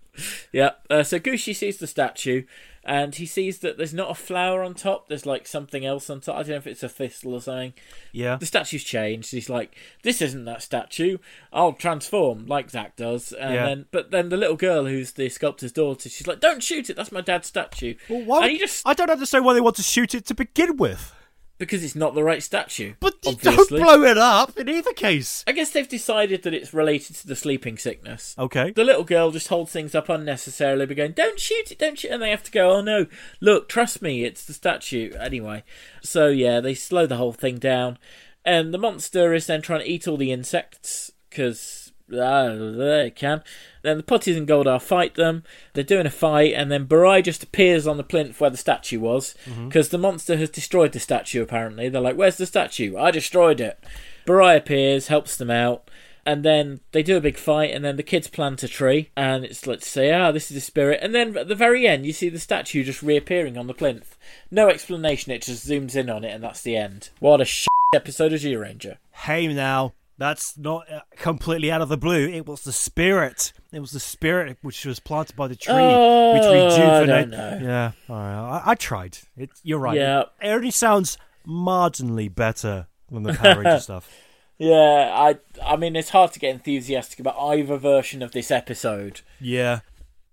yeah. 0.51 0.71
Uh, 0.89 1.03
so 1.03 1.19
Gucci 1.19 1.55
sees 1.55 1.77
the 1.77 1.87
statue, 1.87 2.43
and 2.83 3.15
he 3.15 3.25
sees 3.25 3.59
that 3.59 3.77
there's 3.77 3.93
not 3.93 4.11
a 4.11 4.15
flower 4.15 4.63
on 4.63 4.73
top. 4.73 5.07
There's 5.07 5.25
like 5.25 5.47
something 5.47 5.85
else 5.85 6.09
on 6.09 6.21
top. 6.21 6.35
I 6.35 6.39
don't 6.39 6.49
know 6.49 6.55
if 6.57 6.67
it's 6.67 6.83
a 6.83 6.89
thistle 6.89 7.33
or 7.33 7.41
something. 7.41 7.73
Yeah. 8.11 8.35
The 8.37 8.45
statue's 8.45 8.83
changed. 8.83 9.31
He's 9.31 9.49
like, 9.49 9.75
"This 10.03 10.21
isn't 10.21 10.45
that 10.45 10.61
statue. 10.63 11.17
I'll 11.53 11.73
transform 11.73 12.45
like 12.47 12.69
Zach 12.69 12.95
does." 12.95 13.31
And 13.31 13.53
Yeah. 13.53 13.65
then, 13.65 13.85
but 13.91 14.11
then 14.11 14.29
the 14.29 14.37
little 14.37 14.55
girl 14.57 14.85
who's 14.85 15.13
the 15.13 15.29
sculptor's 15.29 15.71
daughter, 15.71 16.09
she's 16.09 16.27
like, 16.27 16.39
"Don't 16.39 16.63
shoot 16.63 16.89
it. 16.89 16.95
That's 16.95 17.11
my 17.11 17.21
dad's 17.21 17.47
statue." 17.47 17.95
Well, 18.09 18.23
why 18.23 18.47
and 18.47 18.59
just 18.59 18.87
I 18.87 18.93
don't 18.93 19.09
understand 19.09 19.45
why 19.45 19.53
they 19.53 19.61
want 19.61 19.75
to 19.77 19.83
shoot 19.83 20.13
it 20.15 20.25
to 20.27 20.33
begin 20.35 20.77
with. 20.77 21.13
Because 21.59 21.83
it's 21.83 21.95
not 21.95 22.15
the 22.15 22.23
right 22.23 22.41
statue. 22.41 22.95
But 22.99 23.15
you 23.23 23.33
obviously. 23.33 23.79
don't 23.79 23.97
blow 23.97 24.03
it 24.03 24.17
up 24.17 24.57
in 24.57 24.67
either 24.67 24.93
case. 24.93 25.43
I 25.45 25.51
guess 25.51 25.69
they've 25.69 25.87
decided 25.87 26.41
that 26.43 26.53
it's 26.53 26.73
related 26.73 27.17
to 27.17 27.27
the 27.27 27.35
sleeping 27.35 27.77
sickness. 27.77 28.33
Okay. 28.39 28.71
The 28.71 28.83
little 28.83 29.03
girl 29.03 29.29
just 29.29 29.49
holds 29.49 29.71
things 29.71 29.93
up 29.93 30.09
unnecessarily, 30.09 30.87
by 30.87 30.95
going, 30.95 31.11
"Don't 31.11 31.39
shoot 31.39 31.71
it, 31.71 31.77
don't 31.77 31.99
shoot," 31.99 32.09
and 32.11 32.23
they 32.23 32.31
have 32.31 32.43
to 32.43 32.51
go, 32.51 32.71
"Oh 32.71 32.81
no, 32.81 33.05
look, 33.39 33.69
trust 33.69 34.01
me, 34.01 34.23
it's 34.23 34.45
the 34.45 34.53
statue." 34.53 35.13
Anyway, 35.19 35.63
so 36.01 36.29
yeah, 36.29 36.59
they 36.61 36.73
slow 36.73 37.05
the 37.05 37.17
whole 37.17 37.33
thing 37.33 37.59
down, 37.59 37.99
and 38.43 38.73
the 38.73 38.79
monster 38.79 39.33
is 39.33 39.45
then 39.45 39.61
trying 39.61 39.81
to 39.81 39.89
eat 39.89 40.07
all 40.07 40.17
the 40.17 40.31
insects 40.31 41.11
because 41.29 41.88
uh, 42.13 42.55
they 42.55 43.11
can. 43.15 43.43
Then 43.81 43.97
the 43.97 44.03
putties 44.03 44.37
and 44.37 44.47
Goldar 44.47 44.81
fight 44.81 45.15
them. 45.15 45.43
They're 45.73 45.83
doing 45.83 46.05
a 46.05 46.11
fight, 46.11 46.53
and 46.53 46.71
then 46.71 46.87
Burai 46.87 47.23
just 47.23 47.43
appears 47.43 47.87
on 47.87 47.97
the 47.97 48.03
plinth 48.03 48.39
where 48.39 48.49
the 48.49 48.57
statue 48.57 48.99
was 48.99 49.35
because 49.65 49.89
the 49.89 49.97
monster 49.97 50.37
has 50.37 50.49
destroyed 50.49 50.91
the 50.91 50.99
statue. 50.99 51.41
Apparently, 51.41 51.89
they're 51.89 52.01
like, 52.01 52.17
"Where's 52.17 52.37
the 52.37 52.45
statue? 52.45 52.97
I 52.97 53.11
destroyed 53.11 53.61
it." 53.61 53.83
Burai 54.25 54.57
appears, 54.57 55.07
helps 55.07 55.37
them 55.37 55.49
out 55.49 55.89
and 56.29 56.43
then 56.43 56.79
they 56.91 57.01
do 57.01 57.17
a 57.17 57.21
big 57.21 57.37
fight, 57.37 57.71
and 57.71 57.83
then 57.83 57.95
the 57.95 58.03
kids 58.03 58.27
plant 58.27 58.61
a 58.61 58.67
tree, 58.67 59.09
and 59.15 59.43
it's 59.43 59.65
like 59.65 59.79
to 59.79 59.89
say, 59.89 60.11
ah, 60.11 60.31
this 60.31 60.51
is 60.51 60.57
a 60.57 60.61
spirit. 60.61 60.99
And 61.01 61.15
then 61.15 61.35
at 61.35 61.47
the 61.47 61.55
very 61.55 61.87
end, 61.87 62.05
you 62.05 62.13
see 62.13 62.29
the 62.29 62.37
statue 62.37 62.83
just 62.83 63.01
reappearing 63.01 63.57
on 63.57 63.65
the 63.65 63.73
plinth. 63.73 64.15
No 64.51 64.69
explanation, 64.69 65.31
it 65.31 65.41
just 65.41 65.67
zooms 65.67 65.95
in 65.95 66.07
on 66.07 66.23
it, 66.23 66.29
and 66.29 66.43
that's 66.43 66.61
the 66.61 66.77
end. 66.77 67.09
What 67.19 67.41
a 67.41 67.45
sh 67.45 67.67
episode 67.95 68.33
of 68.33 68.41
Zyuranger. 68.41 68.97
Hey 69.11 69.47
now, 69.47 69.93
that's 70.19 70.57
not 70.57 70.91
uh, 70.91 70.99
completely 71.15 71.71
out 71.71 71.81
of 71.81 71.89
the 71.89 71.97
blue. 71.97 72.27
It 72.27 72.45
was 72.45 72.61
the 72.61 72.71
spirit. 72.71 73.51
It 73.71 73.79
was 73.79 73.91
the 73.91 73.99
spirit 73.99 74.57
which 74.61 74.85
was 74.85 74.99
planted 74.99 75.35
by 75.35 75.47
the 75.47 75.55
tree, 75.55 75.73
Oh, 75.75 76.33
which 76.33 76.43
I 76.43 76.65
rejuvenated. 76.65 77.31
don't 77.31 77.61
know. 77.61 77.67
Yeah, 77.67 77.91
all 78.09 78.15
right. 78.17 78.61
I, 78.65 78.71
I 78.71 78.75
tried. 78.75 79.17
It, 79.37 79.49
you're 79.63 79.79
right. 79.79 79.95
Yeah. 79.97 80.19
It, 80.21 80.27
it 80.43 80.49
only 80.49 80.71
sounds 80.71 81.17
marginally 81.47 82.33
better 82.33 82.87
than 83.09 83.23
the 83.23 83.33
Power 83.33 83.61
Ranger 83.61 83.79
stuff. 83.81 84.09
Yeah, 84.57 84.75
I, 85.15 85.37
I 85.65 85.77
mean, 85.77 85.95
it's 85.95 86.09
hard 86.09 86.33
to 86.33 86.39
get 86.39 86.53
enthusiastic 86.53 87.19
about 87.19 87.37
either 87.39 87.77
version 87.77 88.21
of 88.21 88.33
this 88.33 88.51
episode. 88.51 89.21
Yeah. 89.39 89.79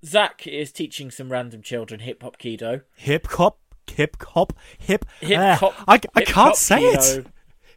Zach 0.04 0.46
is 0.46 0.72
teaching 0.72 1.10
some 1.12 1.30
random 1.30 1.62
children 1.62 2.00
hip 2.00 2.22
hop 2.22 2.36
kido. 2.38 2.82
Hip 2.96 3.26
hop, 3.28 3.58
hip 3.88 4.16
hop, 4.22 4.52
hip. 4.78 5.04
Hip 5.20 5.58
hop. 5.58 5.74
I, 5.86 6.00
I 6.14 6.22
can't 6.22 6.56
say 6.56 6.80
kido. 6.82 7.18
it. 7.18 7.26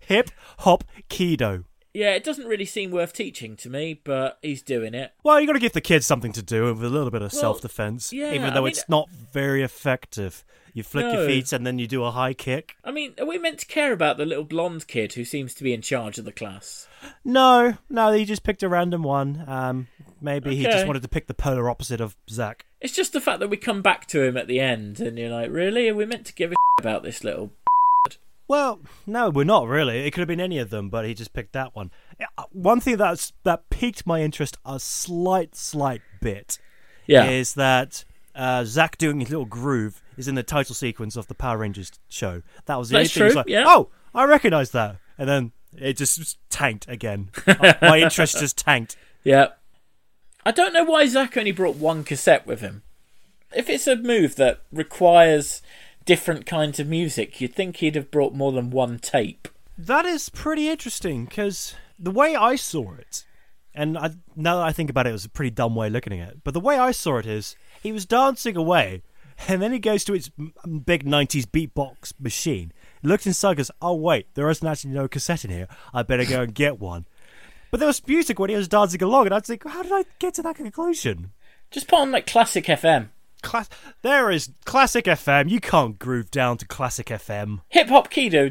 Hip 0.07 0.31
hop 0.59 0.83
kido. 1.09 1.65
Yeah, 1.93 2.13
it 2.13 2.23
doesn't 2.23 2.45
really 2.45 2.65
seem 2.65 2.91
worth 2.91 3.13
teaching 3.13 3.55
to 3.57 3.69
me, 3.69 3.99
but 4.03 4.37
he's 4.41 4.61
doing 4.61 4.93
it. 4.93 5.11
Well, 5.23 5.39
you 5.39 5.47
got 5.47 5.53
to 5.53 5.59
give 5.59 5.73
the 5.73 5.81
kids 5.81 6.05
something 6.05 6.31
to 6.33 6.41
do 6.43 6.65
with 6.65 6.83
a 6.83 6.89
little 6.89 7.09
bit 7.11 7.21
of 7.23 7.31
Well, 7.33 7.41
self-defense, 7.41 8.13
yeah, 8.13 8.31
even 8.33 8.49
I 8.49 8.53
though 8.53 8.61
mean- 8.61 8.71
it's 8.71 8.87
not 8.87 9.09
very 9.09 9.63
effective. 9.63 10.43
You 10.71 10.83
flick 10.83 11.11
your 11.11 11.25
feet 11.25 11.51
and 11.51 11.65
then 11.65 11.79
you 11.79 11.87
do 11.87 12.03
a 12.03 12.11
high 12.11 12.33
kick. 12.35 12.75
I 12.85 12.91
mean, 12.91 13.15
are 13.19 13.25
we 13.25 13.39
meant 13.39 13.57
to 13.59 13.65
care 13.65 13.91
about 13.91 14.17
the 14.17 14.25
little 14.25 14.43
blonde 14.43 14.87
kid 14.87 15.13
who 15.13 15.25
seems 15.25 15.55
to 15.55 15.63
be 15.63 15.73
in 15.73 15.81
charge 15.81 16.19
of 16.19 16.25
the 16.25 16.31
class? 16.31 16.87
No, 17.25 17.77
no, 17.89 18.11
he 18.13 18.23
just 18.23 18.43
picked 18.43 18.61
a 18.61 18.69
random 18.69 19.01
one. 19.01 19.43
Um, 19.47 19.87
maybe 20.21 20.55
he 20.55 20.63
just 20.63 20.85
wanted 20.85 21.01
to 21.01 21.07
pick 21.09 21.25
the 21.25 21.33
polar 21.33 21.69
opposite 21.69 21.99
of 21.99 22.15
Zach. 22.29 22.65
It's 22.81 22.93
just 22.93 23.13
the 23.13 23.19
fact 23.19 23.39
that 23.39 23.49
we 23.49 23.57
come 23.57 23.81
back 23.81 24.05
to 24.07 24.21
him 24.23 24.37
at 24.37 24.47
the 24.47 24.59
end, 24.59 24.99
and 25.01 25.17
you're 25.17 25.31
like, 25.31 25.49
really? 25.51 25.89
Are 25.89 25.95
we 25.95 26.05
meant 26.05 26.25
to 26.27 26.33
give 26.33 26.51
a 26.51 26.55
about 26.79 27.03
this 27.03 27.23
little? 27.23 27.51
Well, 28.49 28.81
no, 29.05 29.29
we're 29.29 29.45
not 29.45 29.67
really. 29.67 29.99
It 29.99 30.11
could 30.11 30.19
have 30.21 30.27
been 30.27 30.41
any 30.41 30.57
of 30.57 30.71
them, 30.71 30.89
but 30.89 31.05
he 31.05 31.13
just 31.13 31.31
picked 31.33 31.53
that 31.53 31.75
one. 31.75 31.91
Uh, 32.37 32.43
One 32.51 32.81
thing 32.81 32.97
that's 32.97 33.31
that 33.43 33.69
piqued 33.69 34.05
my 34.07 34.21
interest 34.21 34.57
a 34.65 34.79
slight, 34.79 35.55
slight 35.55 36.01
bit 36.19 36.57
Yeah, 37.05 37.29
is 37.29 37.53
that 37.53 38.03
uh, 38.35 38.65
Zach 38.65 38.97
doing 38.97 39.19
his 39.19 39.29
little 39.29 39.45
groove 39.45 40.01
is 40.17 40.27
in 40.27 40.33
the 40.35 40.43
title 40.43 40.73
sequence 40.75 41.15
of 41.15 41.27
the 41.27 41.35
Power 41.35 41.59
Rangers 41.59 41.91
show. 42.09 42.41
That 42.65 42.77
was 42.79 42.89
the 42.89 42.97
That's 42.97 43.15
only 43.15 43.29
thing. 43.29 43.33
True, 43.33 43.37
like, 43.41 43.47
yeah. 43.49 43.65
Oh, 43.67 43.89
I 44.15 44.23
recognise 44.25 44.71
that, 44.71 44.97
and 45.17 45.29
then 45.29 45.51
it 45.77 45.93
just 45.97 46.39
tanked 46.49 46.87
again. 46.89 47.29
My 47.81 47.99
interest 47.99 48.39
just 48.39 48.57
tanked. 48.57 48.97
yeah. 49.23 49.49
I 50.45 50.51
don't 50.51 50.73
know 50.73 50.85
why 50.85 51.05
Zach 51.05 51.37
only 51.37 51.51
brought 51.51 51.75
one 51.75 52.03
cassette 52.03 52.47
with 52.47 52.61
him. 52.61 52.81
If 53.53 53.69
it's 53.69 53.85
a 53.87 53.95
move 53.95 54.37
that 54.37 54.61
requires 54.71 55.61
different 56.05 56.45
kinds 56.45 56.79
of 56.79 56.87
music, 56.87 57.39
you'd 57.39 57.53
think 57.53 57.77
he'd 57.77 57.95
have 57.95 58.11
brought 58.11 58.33
more 58.33 58.51
than 58.51 58.69
one 58.69 58.99
tape. 58.99 59.47
That 59.77 60.05
is 60.05 60.29
pretty 60.29 60.69
interesting 60.69 61.25
because 61.25 61.75
the 61.97 62.11
way 62.11 62.35
I 62.35 62.55
saw 62.55 62.95
it, 62.95 63.25
and 63.73 63.97
I, 63.97 64.11
now 64.35 64.57
that 64.57 64.65
I 64.65 64.71
think 64.71 64.89
about 64.89 65.07
it, 65.07 65.11
it 65.11 65.13
was 65.13 65.25
a 65.25 65.29
pretty 65.29 65.51
dumb 65.51 65.75
way 65.75 65.87
of 65.87 65.93
looking 65.93 66.19
at 66.19 66.29
it. 66.29 66.43
But 66.43 66.53
the 66.53 66.59
way 66.59 66.77
I 66.77 66.91
saw 66.91 67.17
it 67.17 67.25
is 67.25 67.55
he 67.81 67.91
was 67.91 68.05
dancing 68.05 68.57
away, 68.57 69.03
and 69.47 69.61
then 69.61 69.71
he 69.71 69.79
goes 69.79 70.03
to 70.05 70.13
his 70.13 70.29
big 70.29 71.05
90s 71.05 71.45
beatbox 71.45 72.13
machine, 72.19 72.73
looks 73.03 73.25
inside, 73.25 73.57
goes, 73.57 73.71
Oh, 73.81 73.93
wait, 73.95 74.33
there 74.35 74.49
isn't 74.49 74.67
actually 74.67 74.91
no 74.91 75.07
cassette 75.07 75.45
in 75.45 75.51
here. 75.51 75.67
I 75.93 76.03
better 76.03 76.25
go 76.25 76.41
and 76.41 76.53
get 76.53 76.79
one. 76.79 77.05
But 77.71 77.79
there 77.79 77.87
was 77.87 78.05
music 78.07 78.39
when 78.39 78.49
he 78.49 78.55
was 78.55 78.67
dancing 78.67 79.01
along, 79.01 79.27
and 79.27 79.35
I'd 79.35 79.45
think, 79.45 79.65
How 79.67 79.83
did 79.83 79.93
I 79.93 80.03
get 80.19 80.33
to 80.35 80.41
that 80.41 80.55
conclusion? 80.55 81.31
Just 81.71 81.87
put 81.87 81.99
on 81.99 82.11
like 82.11 82.27
classic 82.27 82.65
FM. 82.65 83.09
Class- 83.41 83.69
there 84.01 84.29
is 84.29 84.51
classic 84.65 85.05
FM. 85.05 85.49
You 85.49 85.59
can't 85.59 85.97
groove 85.97 86.29
down 86.31 86.57
to 86.57 86.65
classic 86.65 87.07
FM. 87.07 87.61
Hip 87.69 87.87
hop 87.87 88.11
kido. 88.11 88.49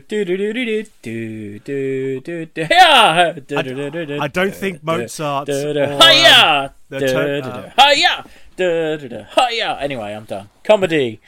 I, 4.21 4.29
don't 4.29 4.55
think 4.55 4.83
Mozart. 4.83 5.49
Hiya. 5.49 6.75
Uh, 6.91 7.71
Hiya. 7.79 8.27
Hiya. 8.59 9.79
Anyway, 9.81 10.15
I'm 10.15 10.25
done. 10.25 10.49
Comedy. 10.65 11.21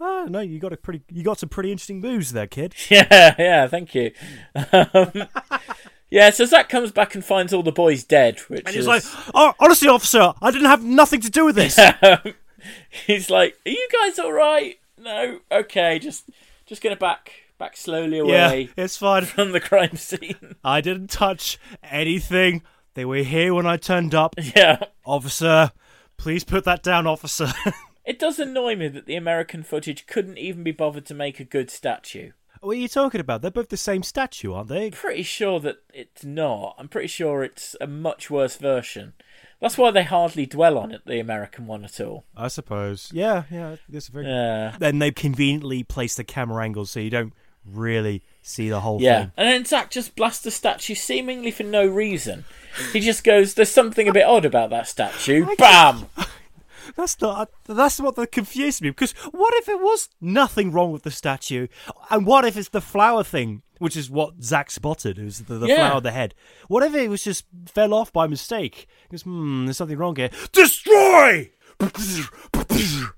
oh, 0.00 0.26
no, 0.30 0.40
you 0.40 0.58
got 0.58 0.72
a 0.72 0.76
pretty. 0.76 1.02
You 1.10 1.22
got 1.22 1.38
some 1.38 1.48
pretty 1.48 1.72
interesting 1.72 2.00
moves 2.00 2.32
there, 2.32 2.46
kid. 2.46 2.74
Yeah. 2.90 3.34
Yeah. 3.38 3.68
Thank 3.68 3.94
you. 3.94 4.12
Um, 4.54 5.28
yeah, 6.10 6.30
so 6.30 6.44
Zach 6.44 6.68
comes 6.68 6.92
back 6.92 7.14
and 7.14 7.24
finds 7.24 7.52
all 7.52 7.62
the 7.62 7.72
boys 7.72 8.04
dead, 8.04 8.38
which 8.48 8.62
and 8.66 8.74
he's 8.74 8.86
is... 8.86 8.86
like, 8.86 9.02
oh, 9.34 9.54
honestly, 9.58 9.88
officer, 9.88 10.32
I 10.42 10.50
didn't 10.50 10.68
have 10.68 10.84
nothing 10.84 11.20
to 11.22 11.30
do 11.30 11.46
with 11.46 11.56
this. 11.56 11.78
he's 13.06 13.30
like, 13.30 13.58
"Are 13.66 13.70
you 13.70 13.88
guys 13.92 14.18
all 14.18 14.32
right? 14.32 14.78
No. 14.98 15.40
Okay. 15.50 15.98
Just 15.98 16.30
just 16.66 16.82
gonna 16.82 16.96
back 16.96 17.32
back 17.58 17.76
slowly 17.76 18.18
away. 18.18 18.62
yeah, 18.76 18.82
it's 18.84 18.96
fine. 18.96 19.24
from 19.24 19.52
the 19.52 19.60
crime 19.60 19.96
scene. 19.96 20.56
I 20.64 20.80
didn't 20.80 21.10
touch 21.10 21.58
anything. 21.82 22.62
They 22.94 23.04
were 23.04 23.18
here 23.18 23.54
when 23.54 23.66
I 23.66 23.76
turned 23.76 24.14
up. 24.14 24.34
yeah. 24.56 24.84
Officer, 25.04 25.72
please 26.16 26.44
put 26.44 26.64
that 26.64 26.82
down, 26.82 27.06
officer. 27.06 27.52
It 28.04 28.18
does 28.18 28.38
annoy 28.40 28.74
me 28.74 28.88
that 28.88 29.06
the 29.06 29.14
American 29.14 29.62
footage 29.62 30.06
couldn't 30.06 30.36
even 30.38 30.64
be 30.64 30.72
bothered 30.72 31.06
to 31.06 31.14
make 31.14 31.38
a 31.38 31.44
good 31.44 31.70
statue. 31.70 32.32
what 32.60 32.76
are 32.76 32.80
you 32.80 32.88
talking 32.88 33.20
about? 33.20 33.42
They're 33.42 33.50
both 33.50 33.68
the 33.68 33.76
same 33.76 34.02
statue, 34.02 34.52
aren't 34.52 34.68
they? 34.68 34.90
Pretty 34.90 35.22
sure 35.22 35.60
that 35.60 35.76
it's 35.94 36.24
not. 36.24 36.74
I'm 36.78 36.88
pretty 36.88 37.06
sure 37.06 37.44
it's 37.44 37.76
a 37.80 37.86
much 37.86 38.28
worse 38.28 38.56
version. 38.56 39.12
That's 39.62 39.78
why 39.78 39.92
they 39.92 40.02
hardly 40.02 40.44
dwell 40.44 40.76
on 40.76 40.90
it, 40.92 41.02
the 41.06 41.20
American 41.20 41.66
one 41.66 41.84
at 41.84 42.00
all. 42.00 42.24
I 42.36 42.48
suppose. 42.48 43.10
Yeah, 43.14 43.44
yeah, 43.50 43.76
that's 43.88 44.08
very 44.08 44.26
Yeah. 44.26 44.74
Then 44.78 44.98
they 44.98 45.12
conveniently 45.12 45.84
place 45.84 46.16
the 46.16 46.24
camera 46.24 46.64
angles 46.64 46.90
so 46.90 47.00
you 47.00 47.10
don't 47.10 47.32
really 47.64 48.22
see 48.42 48.68
the 48.68 48.80
whole 48.80 49.00
Yeah. 49.00 49.20
thing. 49.20 49.32
And 49.36 49.48
then 49.48 49.64
Zach 49.64 49.90
just 49.92 50.16
blasts 50.16 50.42
the 50.42 50.50
statue 50.50 50.96
seemingly 50.96 51.52
for 51.52 51.62
no 51.62 51.86
reason. 51.86 52.44
He 52.92 52.98
just 52.98 53.22
goes, 53.22 53.54
There's 53.54 53.70
something 53.70 54.08
a 54.08 54.12
bit 54.12 54.26
odd 54.26 54.44
about 54.44 54.70
that 54.70 54.88
statue. 54.88 55.46
Bam! 55.56 56.06
That's 56.96 57.20
not. 57.20 57.50
That's 57.66 58.00
what 58.00 58.16
that 58.16 58.32
confused 58.32 58.82
me. 58.82 58.90
Because 58.90 59.12
what 59.32 59.54
if 59.54 59.68
it 59.68 59.80
was 59.80 60.08
nothing 60.20 60.72
wrong 60.72 60.92
with 60.92 61.02
the 61.02 61.10
statue, 61.10 61.68
and 62.10 62.26
what 62.26 62.44
if 62.44 62.56
it's 62.56 62.68
the 62.70 62.80
flower 62.80 63.22
thing, 63.24 63.62
which 63.78 63.96
is 63.96 64.10
what 64.10 64.42
Zach 64.42 64.70
spotted? 64.70 65.18
It 65.18 65.24
was 65.24 65.40
the, 65.40 65.54
the 65.58 65.66
Yeah. 65.66 65.76
flower 65.76 65.96
of 65.98 66.02
the 66.02 66.12
head. 66.12 66.34
What 66.68 66.82
if 66.82 66.94
it 66.94 67.08
was 67.08 67.24
just 67.24 67.44
fell 67.66 67.92
off 67.94 68.12
by 68.12 68.26
mistake? 68.26 68.86
Because 69.04 69.22
hmm, 69.22 69.64
there's 69.66 69.76
something 69.76 69.98
wrong 69.98 70.16
here. 70.16 70.30
Destroy. 70.52 71.50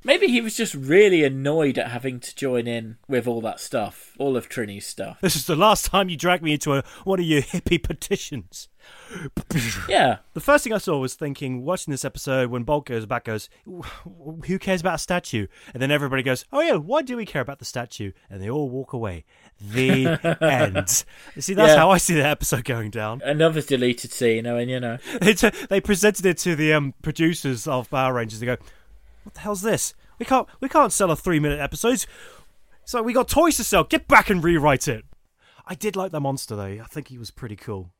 Maybe 0.05 0.27
he 0.29 0.41
was 0.41 0.57
just 0.57 0.75
really 0.75 1.23
annoyed 1.25 1.79
at 1.79 1.91
having 1.91 2.21
to 2.21 2.35
join 2.35 2.67
in 2.67 2.97
with 3.09 3.27
all 3.27 3.41
that 3.43 3.61
stuff, 3.61 4.13
all 4.19 4.37
of 4.37 4.49
Trini's 4.49 4.87
stuff. 4.87 5.19
This 5.21 5.37
is 5.37 5.47
the 5.47 5.57
last 5.57 5.87
time 5.87 6.09
you 6.09 6.17
drag 6.17 6.43
me 6.43 6.55
into 6.55 6.73
a, 6.75 6.83
one 7.05 7.21
of 7.21 7.27
your 7.27 7.43
hippie 7.43 7.83
petitions. 7.83 8.69
Yeah. 9.89 10.19
The 10.33 10.41
first 10.41 10.65
thing 10.65 10.73
I 10.73 10.79
saw 10.79 10.99
was 10.99 11.15
thinking, 11.15 11.63
watching 11.65 11.93
this 11.93 12.05
episode, 12.05 12.51
when 12.51 12.65
Bulk 12.65 12.87
goes 12.87 13.07
back, 13.07 13.25
goes, 13.25 13.49
"Who 13.65 14.59
cares 14.59 14.81
about 14.81 14.97
a 14.97 14.99
statue?" 14.99 15.47
And 15.73 15.83
then 15.83 15.91
everybody 15.91 16.23
goes, 16.23 16.45
"Oh 16.53 16.61
yeah, 16.61 16.75
why 16.75 17.03
do 17.03 17.17
we 17.17 17.25
care 17.27 17.43
about 17.43 17.59
the 17.61 17.65
statue?" 17.65 18.13
And 18.29 18.43
they 18.43 18.51
all 18.51 18.69
walk 18.69 18.93
away. 18.93 19.25
The 19.61 20.07
end. 20.41 21.05
See, 21.39 21.55
that's 21.55 21.71
Yeah. 21.73 21.77
how 21.77 21.91
I 21.91 21.99
see 21.99 22.15
the 22.15 22.27
episode 22.27 22.65
going 22.65 22.91
down. 22.91 23.23
Another 23.25 23.61
deleted 23.63 24.13
scene, 24.13 24.47
I 24.47 24.55
mean, 24.59 24.69
you 24.69 24.81
know. 24.81 24.99
A, 25.23 25.53
they 25.69 25.81
presented 25.81 26.27
it 26.27 26.39
to 26.39 26.57
the 26.57 26.73
um, 26.73 26.95
producers 27.03 27.69
of 27.69 27.89
Power 27.91 28.15
Rangers. 28.15 28.41
They 28.41 28.47
go, 28.47 28.57
"What 29.23 29.35
the 29.35 29.41
hell's 29.41 29.63
this? 29.63 29.95
We 30.19 30.27
can't 30.27 30.49
we 30.61 30.69
can't 30.69 30.93
sell 30.93 31.11
a 31.11 31.17
three 31.17 31.39
minute 31.41 31.61
episode. 31.61 32.05
So 32.85 33.03
we 33.03 33.13
got 33.13 33.29
toys 33.29 33.57
to 33.59 33.65
sell. 33.65 33.85
Get 33.85 34.09
back 34.09 34.29
and 34.31 34.43
rewrite 34.43 34.89
it." 34.89 35.05
I 35.67 35.75
did 35.75 35.97
like 35.97 36.13
the 36.13 36.21
monster 36.21 36.55
though. 36.57 36.65
I 36.65 36.87
think 36.91 37.09
he 37.09 37.17
was 37.17 37.31
pretty 37.31 37.57
cool. 37.57 37.94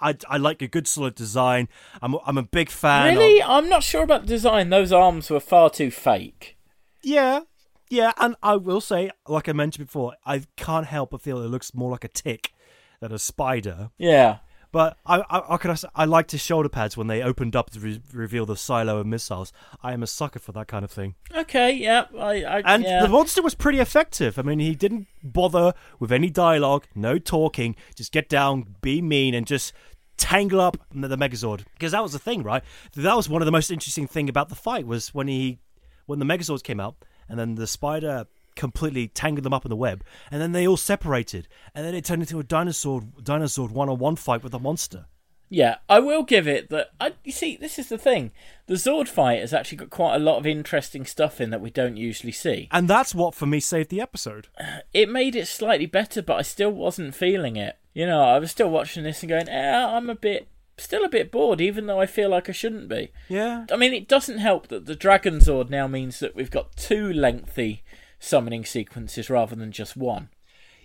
I, 0.00 0.14
I, 0.28 0.36
like 0.36 0.62
a 0.62 0.68
good 0.68 0.86
solid 0.86 1.14
design. 1.14 1.68
I'm 2.02 2.14
a- 2.14 2.20
I'm 2.26 2.38
a 2.38 2.42
big 2.42 2.70
fan. 2.70 3.08
of- 3.08 3.18
Really? 3.18 3.42
I'm 3.42 3.68
not 3.68 3.82
sure 3.82 4.02
about 4.02 4.22
the 4.22 4.26
design. 4.28 4.70
Those 4.70 4.92
arms 4.92 5.30
were 5.30 5.40
far 5.40 5.70
too 5.70 5.90
fake. 5.90 6.56
Yeah, 7.02 7.40
yeah, 7.88 8.12
and 8.18 8.34
I 8.42 8.56
will 8.56 8.80
say, 8.80 9.10
like 9.28 9.48
I 9.48 9.52
mentioned 9.52 9.86
before, 9.86 10.14
I 10.24 10.42
can't 10.56 10.86
help 10.86 11.10
but 11.10 11.22
feel 11.22 11.40
it 11.42 11.46
looks 11.48 11.72
more 11.74 11.90
like 11.90 12.04
a 12.04 12.08
tick 12.08 12.52
than 13.00 13.12
a 13.12 13.18
spider. 13.18 13.90
Yeah. 13.98 14.38
But 14.72 14.98
I, 15.06 15.20
I, 15.30 15.54
I, 15.54 15.56
could, 15.56 15.78
I 15.94 16.04
liked 16.04 16.32
his 16.32 16.40
shoulder 16.40 16.68
pads 16.68 16.96
when 16.96 17.06
they 17.06 17.22
opened 17.22 17.56
up 17.56 17.70
to 17.70 17.80
re- 17.80 18.02
reveal 18.12 18.46
the 18.46 18.56
silo 18.56 19.00
and 19.00 19.08
missiles. 19.08 19.52
I 19.82 19.92
am 19.92 20.02
a 20.02 20.06
sucker 20.06 20.38
for 20.38 20.52
that 20.52 20.68
kind 20.68 20.84
of 20.84 20.90
thing. 20.90 21.14
Okay, 21.34 21.72
yeah. 21.72 22.06
I, 22.18 22.42
I, 22.44 22.62
And 22.64 22.84
yeah. 22.84 23.02
the 23.02 23.08
monster 23.08 23.42
was 23.42 23.54
pretty 23.54 23.78
effective. 23.78 24.38
I 24.38 24.42
mean, 24.42 24.58
he 24.58 24.74
didn't 24.74 25.06
bother 25.22 25.72
with 25.98 26.12
any 26.12 26.30
dialogue, 26.30 26.84
no 26.94 27.18
talking, 27.18 27.76
just 27.94 28.12
get 28.12 28.28
down, 28.28 28.76
be 28.80 29.00
mean, 29.00 29.34
and 29.34 29.46
just 29.46 29.72
tangle 30.16 30.60
up 30.60 30.76
the, 30.94 31.08
the 31.08 31.16
Megazord. 31.16 31.64
Because 31.74 31.92
that 31.92 32.02
was 32.02 32.12
the 32.12 32.18
thing, 32.18 32.42
right? 32.42 32.62
That 32.94 33.16
was 33.16 33.28
one 33.28 33.42
of 33.42 33.46
the 33.46 33.52
most 33.52 33.70
interesting 33.70 34.06
thing 34.06 34.28
about 34.28 34.48
the 34.48 34.54
fight 34.54 34.86
was 34.86 35.14
when 35.14 35.28
he, 35.28 35.58
when 36.06 36.18
the 36.18 36.24
Megazords 36.24 36.62
came 36.62 36.80
out, 36.80 36.96
and 37.28 37.38
then 37.38 37.54
the 37.56 37.66
spider 37.66 38.26
completely 38.56 39.08
tangled 39.08 39.44
them 39.44 39.54
up 39.54 39.64
in 39.64 39.70
the 39.70 39.76
web, 39.76 40.02
and 40.30 40.40
then 40.40 40.52
they 40.52 40.66
all 40.66 40.76
separated, 40.76 41.46
and 41.74 41.86
then 41.86 41.94
it 41.94 42.04
turned 42.04 42.22
into 42.22 42.40
a 42.40 42.44
dinosaur 42.44 43.02
dinosaur 43.22 43.68
one 43.68 43.88
on 43.88 43.98
one 43.98 44.16
fight 44.16 44.42
with 44.42 44.54
a 44.54 44.58
monster. 44.58 45.06
Yeah, 45.48 45.76
I 45.88 46.00
will 46.00 46.24
give 46.24 46.48
it 46.48 46.70
that. 46.70 46.88
I, 47.00 47.12
you 47.22 47.32
see, 47.32 47.56
this 47.56 47.78
is 47.78 47.88
the 47.88 47.98
thing. 47.98 48.32
The 48.66 48.74
Zord 48.74 49.06
fight 49.06 49.40
has 49.40 49.54
actually 49.54 49.78
got 49.78 49.90
quite 49.90 50.16
a 50.16 50.20
lot 50.20 50.38
of 50.38 50.46
interesting 50.46 51.06
stuff 51.06 51.40
in 51.40 51.50
that 51.50 51.60
we 51.60 51.70
don't 51.70 51.96
usually 51.96 52.32
see. 52.32 52.68
And 52.72 52.88
that's 52.88 53.14
what 53.14 53.34
for 53.34 53.46
me 53.46 53.60
saved 53.60 53.90
the 53.90 54.00
episode. 54.00 54.48
It 54.92 55.10
made 55.10 55.36
it 55.36 55.46
slightly 55.46 55.86
better, 55.86 56.22
but 56.22 56.38
I 56.38 56.42
still 56.42 56.70
wasn't 56.70 57.14
feeling 57.14 57.56
it. 57.56 57.76
You 57.92 58.06
know, 58.06 58.22
I 58.22 58.38
was 58.38 58.50
still 58.50 58.70
watching 58.70 59.04
this 59.04 59.22
and 59.22 59.28
going, 59.28 59.48
eh, 59.48 59.86
I'm 59.86 60.08
a 60.08 60.14
bit, 60.14 60.48
still 60.78 61.04
a 61.04 61.08
bit 61.08 61.30
bored, 61.30 61.60
even 61.60 61.86
though 61.86 62.00
I 62.00 62.06
feel 62.06 62.30
like 62.30 62.48
I 62.48 62.52
shouldn't 62.52 62.88
be. 62.88 63.12
Yeah. 63.28 63.66
I 63.70 63.76
mean, 63.76 63.92
it 63.92 64.08
doesn't 64.08 64.38
help 64.38 64.68
that 64.68 64.86
the 64.86 64.94
Dragon 64.96 65.38
Zord 65.38 65.68
now 65.68 65.86
means 65.86 66.18
that 66.20 66.34
we've 66.34 66.50
got 66.50 66.76
two 66.76 67.12
lengthy 67.12 67.82
summoning 68.26 68.64
sequences 68.64 69.30
rather 69.30 69.54
than 69.56 69.72
just 69.72 69.96
one. 69.96 70.28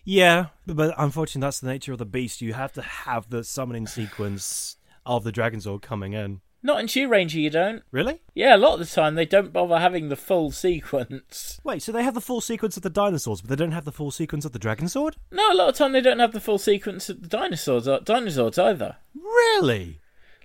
Yeah, 0.04 0.48
but 0.66 0.94
unfortunately, 0.98 1.46
that's 1.46 1.60
the 1.60 1.68
nature 1.68 1.92
of 1.92 2.00
the 2.00 2.06
beast. 2.06 2.42
You 2.42 2.54
have 2.54 2.74
to 2.74 2.82
have 2.82 3.30
the 3.30 3.44
summoning 3.44 3.88
sequence 3.88 4.78
of 5.06 5.24
the 5.24 5.32
Dragon 5.32 5.60
Zord 5.60 5.82
coming 5.82 6.14
in. 6.14 6.42
Not 6.64 6.80
in 6.80 6.86
Zyuranger, 6.86 7.34
you 7.42 7.50
don't. 7.50 7.82
Really? 7.92 8.22
Yeah, 8.36 8.56
a 8.56 8.58
lot 8.58 8.74
of 8.74 8.80
the 8.80 8.86
time 8.86 9.16
they 9.16 9.26
don't 9.26 9.52
bother 9.52 9.80
having 9.80 10.10
the 10.10 10.16
full 10.16 10.52
sequence. 10.52 11.60
Wait, 11.64 11.82
so 11.82 11.92
they 11.92 12.04
have 12.04 12.14
the 12.14 12.22
full 12.22 12.42
sequence 12.42 12.78
of 12.78 12.84
the 12.84 12.90
dinosaurs, 12.90 13.42
but 13.42 13.50
they 13.50 13.56
don't 13.56 13.72
have 13.72 13.86
the 13.86 13.92
full 13.92 14.12
sequence 14.12 14.46
of 14.46 14.52
the 14.52 14.60
Dragon 14.60 14.86
Zord? 14.86 15.16
No, 15.32 15.52
a 15.52 15.56
lot 15.56 15.70
of 15.70 15.76
time 15.76 15.92
they 15.92 16.02
don't 16.02 16.20
have 16.20 16.34
the 16.34 16.40
full 16.40 16.60
sequence 16.60 17.10
of 17.10 17.22
the 17.24 17.28
dinosaurs, 17.28 17.88
uh, 17.88 18.00
dinosaurs 18.00 18.60
either. 18.60 18.98
Really? 19.16 20.00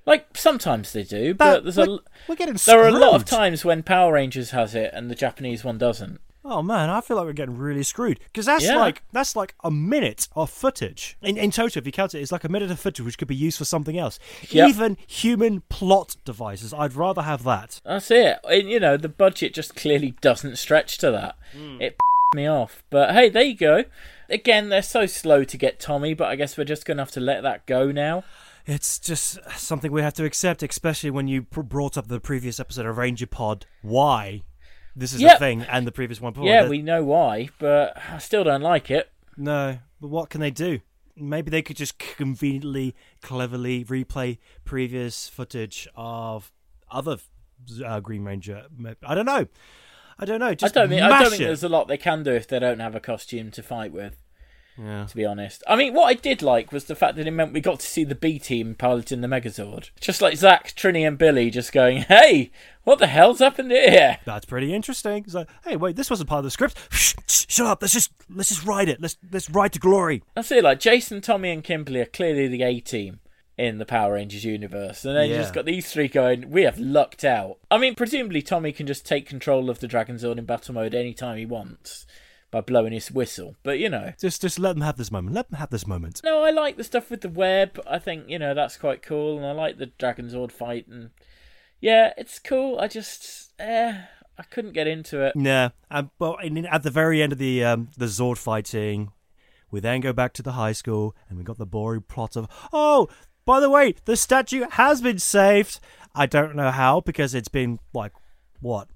Like 0.06 0.36
sometimes 0.36 0.92
they 0.92 1.02
do, 1.02 1.34
but 1.34 1.44
That- 1.44 1.62
there's 1.64 1.78
a 1.78 1.90
we're, 1.90 1.98
we're 2.28 2.36
getting 2.36 2.54
there 2.64 2.82
are 2.82 2.88
a 2.88 2.92
lot 2.92 3.14
of 3.14 3.24
times 3.26 3.64
when 3.64 3.82
Power 3.82 4.12
Rangers 4.14 4.50
has 4.50 4.74
it 4.74 4.90
and 4.94 5.10
the 5.10 5.14
Japanese 5.14 5.64
one 5.64 5.76
doesn't. 5.78 6.20
Oh 6.48 6.62
man, 6.62 6.88
I 6.90 7.00
feel 7.00 7.16
like 7.16 7.26
we're 7.26 7.32
getting 7.32 7.58
really 7.58 7.82
screwed 7.82 8.20
because 8.20 8.46
that's 8.46 8.64
Yeah. 8.64 8.76
like 8.76 9.02
that's 9.12 9.34
like 9.34 9.54
a 9.64 9.70
minute 9.70 10.28
of 10.36 10.48
footage 10.48 11.16
in, 11.20 11.36
in 11.36 11.50
total. 11.50 11.80
If 11.80 11.86
you 11.86 11.92
count 11.92 12.14
it, 12.14 12.20
it's 12.20 12.30
like 12.30 12.44
a 12.44 12.48
minute 12.48 12.70
of 12.70 12.78
footage 12.78 13.04
which 13.04 13.18
could 13.18 13.26
be 13.28 13.34
used 13.34 13.58
for 13.58 13.64
something 13.64 13.98
else. 13.98 14.18
Yep. 14.50 14.68
Even 14.68 14.96
human 15.08 15.62
plot 15.68 16.16
devices, 16.24 16.72
I'd 16.72 16.94
rather 16.94 17.22
have 17.22 17.42
that. 17.44 17.80
That's 17.84 18.10
it. 18.10 18.38
And, 18.48 18.70
you 18.70 18.78
know, 18.78 18.96
the 18.96 19.08
budget 19.08 19.54
just 19.54 19.74
clearly 19.74 20.14
doesn't 20.20 20.56
stretch 20.56 20.98
to 20.98 21.10
that. 21.10 21.36
Hmm. 21.56 21.80
It 21.82 21.96
me 22.34 22.46
off. 22.46 22.82
But 22.90 23.12
hey, 23.12 23.28
there 23.28 23.42
you 23.42 23.56
go. 23.56 23.84
Again, 24.28 24.68
they're 24.68 24.82
so 24.82 25.06
slow 25.06 25.42
to 25.44 25.56
get 25.56 25.80
Tommy, 25.80 26.14
but 26.14 26.28
I 26.28 26.36
guess 26.36 26.56
we're 26.56 26.64
just 26.64 26.84
going 26.84 26.96
to 26.98 27.02
have 27.02 27.12
to 27.12 27.20
let 27.20 27.42
that 27.42 27.66
go 27.66 27.90
now. 27.90 28.24
It's 28.66 28.98
just 28.98 29.38
something 29.56 29.92
we 29.92 30.02
have 30.02 30.14
to 30.14 30.24
accept, 30.24 30.62
especially 30.64 31.10
when 31.10 31.28
you 31.28 31.42
pr- 31.42 31.62
brought 31.62 31.96
up 31.96 32.08
the 32.08 32.18
previous 32.18 32.58
episode 32.58 32.84
of 32.86 32.98
Ranger 32.98 33.28
Pod. 33.28 33.64
Why? 33.82 34.42
This 34.98 35.12
is 35.12 35.20
Yep. 35.20 35.34
the 35.34 35.38
thing, 35.38 35.62
and 35.62 35.86
the 35.86 35.92
previous 35.92 36.20
one 36.20 36.32
before. 36.32 36.48
yeah, 36.48 36.62
that- 36.62 36.70
we 36.70 36.80
know 36.82 37.04
why, 37.04 37.50
but 37.58 37.96
I 38.10 38.18
still 38.18 38.44
don't 38.44 38.62
like 38.62 38.90
it. 38.90 39.12
No, 39.36 39.78
but 40.00 40.08
what 40.08 40.30
can 40.30 40.40
they 40.40 40.50
do? 40.50 40.80
Maybe 41.14 41.50
they 41.50 41.62
could 41.62 41.76
just 41.76 41.98
conveniently, 41.98 42.94
cleverly 43.22 43.84
replay 43.84 44.38
previous 44.64 45.28
footage 45.28 45.86
of 45.94 46.50
other 46.90 47.18
uh, 47.84 48.00
Green 48.00 48.24
Ranger. 48.24 48.66
I 49.06 49.14
don't 49.14 49.26
know. 49.26 49.46
I 50.18 50.24
don't 50.24 50.40
know. 50.40 50.46
I 50.46 50.54
don't, 50.54 50.88
think, 50.88 51.02
I 51.02 51.20
don't 51.22 51.30
think 51.30 51.42
it. 51.42 51.44
there's 51.44 51.62
a 51.62 51.68
lot 51.68 51.88
they 51.88 51.98
can 51.98 52.22
do 52.22 52.32
if 52.32 52.48
they 52.48 52.58
don't 52.58 52.80
have 52.80 52.94
a 52.94 53.00
costume 53.00 53.50
to 53.50 53.62
fight 53.62 53.92
with. 53.92 54.16
Yeah. 54.78 55.06
to 55.06 55.16
be 55.16 55.24
honest. 55.24 55.62
I 55.66 55.76
mean, 55.76 55.94
what 55.94 56.04
I 56.06 56.14
did 56.14 56.42
like 56.42 56.72
was 56.72 56.84
the 56.84 56.94
fact 56.94 57.16
that 57.16 57.26
it 57.26 57.30
meant 57.30 57.52
we 57.52 57.60
got 57.60 57.80
to 57.80 57.86
see 57.86 58.04
the 58.04 58.14
B 58.14 58.38
team 58.38 58.74
piloting 58.74 59.20
the 59.20 59.28
Megazord. 59.28 59.90
Just 60.00 60.20
like 60.20 60.36
Zach, 60.36 60.74
Trini, 60.76 61.06
and 61.06 61.16
Billy 61.18 61.50
just 61.50 61.72
going, 61.72 61.98
hey, 62.02 62.50
what 62.84 62.98
the 62.98 63.06
hell's 63.06 63.38
happened 63.38 63.70
here? 63.70 64.18
That's 64.24 64.44
pretty 64.44 64.74
interesting. 64.74 65.24
It's 65.24 65.34
like, 65.34 65.48
hey, 65.64 65.76
wait, 65.76 65.96
this 65.96 66.10
wasn't 66.10 66.28
part 66.28 66.40
of 66.40 66.44
the 66.44 66.50
script. 66.50 66.76
Shh, 66.90 67.14
shh, 67.26 67.46
shut 67.48 67.66
up. 67.66 67.82
Let's 67.82 67.94
just 67.94 68.12
let's 68.34 68.50
just 68.50 68.64
ride 68.64 68.88
it. 68.88 69.00
Let's 69.00 69.16
let's 69.30 69.50
ride 69.50 69.72
to 69.72 69.78
glory. 69.78 70.22
That's 70.34 70.50
it, 70.52 70.64
like 70.64 70.80
Jason, 70.80 71.20
Tommy, 71.20 71.50
and 71.50 71.64
Kimberly 71.64 72.00
are 72.00 72.06
clearly 72.06 72.48
the 72.48 72.62
A 72.62 72.80
team 72.80 73.20
in 73.58 73.78
the 73.78 73.86
Power 73.86 74.14
Rangers 74.14 74.44
universe. 74.44 75.04
And 75.04 75.16
then 75.16 75.30
you 75.30 75.36
just 75.36 75.54
got 75.54 75.64
these 75.64 75.90
three 75.90 76.08
going, 76.08 76.50
we 76.50 76.62
have 76.62 76.78
lucked 76.78 77.24
out. 77.24 77.56
I 77.70 77.78
mean, 77.78 77.94
presumably 77.94 78.42
Tommy 78.42 78.70
can 78.72 78.86
just 78.86 79.06
take 79.06 79.26
control 79.26 79.70
of 79.70 79.80
the 79.80 79.88
Dragon 79.88 80.16
Zord 80.16 80.36
in 80.38 80.44
battle 80.44 80.74
mode 80.74 80.94
anytime 80.94 81.38
he 81.38 81.46
wants 81.46 82.06
by 82.56 82.62
blowing 82.62 82.92
his 82.92 83.10
whistle. 83.10 83.54
But, 83.62 83.78
you 83.78 83.90
know. 83.90 84.14
Just 84.18 84.40
just 84.40 84.58
let 84.58 84.72
them 84.74 84.82
have 84.82 84.96
this 84.96 85.10
moment. 85.10 85.34
Let 85.34 85.50
them 85.50 85.58
have 85.58 85.70
this 85.70 85.86
moment. 85.86 86.22
No, 86.24 86.42
I 86.42 86.50
like 86.50 86.76
the 86.76 86.84
stuff 86.84 87.10
with 87.10 87.20
the 87.20 87.28
web. 87.28 87.78
I 87.86 87.98
think, 87.98 88.28
you 88.28 88.38
know, 88.38 88.54
that's 88.54 88.78
quite 88.78 89.02
cool. 89.02 89.36
And 89.36 89.46
I 89.46 89.52
like 89.52 89.78
the 89.78 89.86
Dragon 89.98 90.28
Zord 90.28 90.50
fight. 90.50 90.86
And 90.88 91.10
yeah, 91.80 92.14
it's 92.16 92.38
cool. 92.38 92.78
I 92.80 92.88
just, 92.88 93.52
eh, 93.58 94.00
I 94.38 94.42
couldn't 94.44 94.72
get 94.72 94.86
into 94.86 95.22
it. 95.22 95.34
Yeah, 95.36 95.70
and 95.90 96.10
but 96.18 96.42
in, 96.44 96.64
at 96.66 96.82
the 96.82 96.90
very 96.90 97.22
end 97.22 97.32
of 97.32 97.38
the 97.38 97.64
um, 97.64 97.90
the 97.96 98.06
Zord 98.06 98.38
fighting, 98.38 99.12
we 99.70 99.80
then 99.80 100.00
go 100.00 100.12
back 100.12 100.32
to 100.34 100.42
the 100.42 100.52
high 100.52 100.72
school, 100.72 101.14
and 101.28 101.38
we 101.38 101.44
got 101.44 101.58
the 101.58 101.66
boring 101.66 102.02
plot 102.02 102.36
of 102.36 102.48
oh, 102.72 103.08
by 103.44 103.60
the 103.60 103.70
way, 103.70 103.94
the 104.04 104.16
statue 104.16 104.64
has 104.72 105.00
been 105.00 105.18
saved. 105.18 105.80
I 106.14 106.26
don't 106.26 106.56
know 106.56 106.70
how 106.70 107.00
because 107.00 107.34
it's 107.34 107.48
been 107.48 107.78
like 107.92 108.12
what 108.60 108.88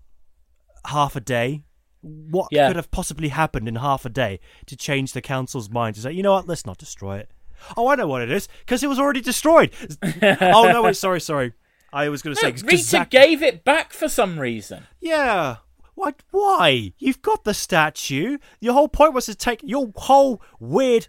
half 0.87 1.16
a 1.16 1.20
day. 1.20 1.64
What 2.02 2.48
Yeah. 2.50 2.68
could 2.68 2.76
have 2.76 2.90
possibly 2.90 3.28
happened 3.28 3.68
in 3.68 3.76
half 3.76 4.04
a 4.06 4.08
day 4.08 4.40
to 4.66 4.76
change 4.76 5.12
the 5.12 5.20
council's 5.20 5.68
mind 5.70 5.96
to 5.96 6.00
say, 6.00 6.12
you 6.12 6.22
know 6.22 6.32
what, 6.32 6.46
let's 6.48 6.64
not 6.64 6.78
destroy 6.78 7.18
it. 7.18 7.30
Oh, 7.76 7.88
I 7.88 7.94
know 7.94 8.06
what 8.06 8.22
it 8.22 8.30
is 8.30 8.48
because 8.60 8.82
it 8.82 8.86
was 8.88 8.98
already 8.98 9.20
destroyed. 9.20 9.70
oh 10.22 10.70
no, 10.72 10.82
wait, 10.82 10.96
sorry, 10.96 11.20
sorry. 11.20 11.52
I 11.92 12.08
was 12.08 12.22
going 12.22 12.34
to 12.36 12.40
say 12.40 12.46
No, 12.46 12.52
'cause 12.52 12.62
Rita 12.62 12.82
Zack- 12.82 13.10
gave 13.10 13.42
it 13.42 13.64
back 13.64 13.92
for 13.92 14.08
some 14.08 14.38
reason. 14.38 14.84
yeah. 15.00 15.56
What? 15.96 16.22
Why? 16.30 16.94
You've 16.98 17.20
got 17.20 17.44
the 17.44 17.52
statue. 17.52 18.38
Your 18.60 18.72
whole 18.72 18.88
point 18.88 19.12
was 19.12 19.26
to 19.26 19.34
take 19.34 19.60
your 19.62 19.92
whole 19.96 20.40
weird, 20.58 21.08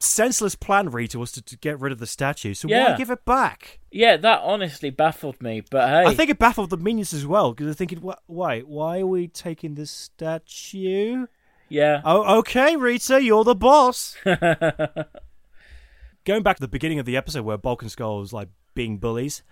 senseless 0.00 0.54
plan, 0.54 0.90
Rita, 0.90 1.18
was 1.18 1.32
to, 1.32 1.42
to 1.42 1.56
get 1.56 1.80
rid 1.80 1.92
of 1.92 1.98
the 1.98 2.06
statue. 2.06 2.54
So 2.54 2.68
why 2.68 2.96
give 2.96 3.10
it 3.10 3.24
back? 3.24 3.80
Yeah, 3.90 4.16
that 4.16 4.40
honestly 4.42 4.90
baffled 4.90 5.40
me. 5.42 5.62
But 5.70 5.88
hey, 5.88 6.04
I 6.10 6.14
think 6.14 6.30
it 6.30 6.38
baffled 6.38 6.70
the 6.70 6.76
minions 6.76 7.12
as 7.12 7.26
well 7.26 7.52
because 7.52 7.66
they're 7.66 7.74
thinking, 7.74 7.98
"Why? 8.26 8.60
Why 8.60 9.00
are 9.00 9.06
we 9.06 9.28
taking 9.28 9.74
this 9.74 9.90
statue?" 9.90 11.26
yeah, 11.68 12.00
Oh, 12.04 12.38
okay, 12.38 12.76
Rita, 12.76 13.22
you're 13.22 13.44
the 13.44 13.54
boss. 13.54 14.16
Going 16.24 16.42
back 16.42 16.56
to 16.56 16.60
the 16.60 16.68
beginning 16.68 16.98
of 16.98 17.06
the 17.06 17.16
episode 17.16 17.44
where 17.44 17.56
Bulk 17.56 17.82
and 17.82 17.90
Skull 17.90 18.18
was 18.18 18.32
like 18.32 18.48
being 18.74 18.98
bullies. 18.98 19.42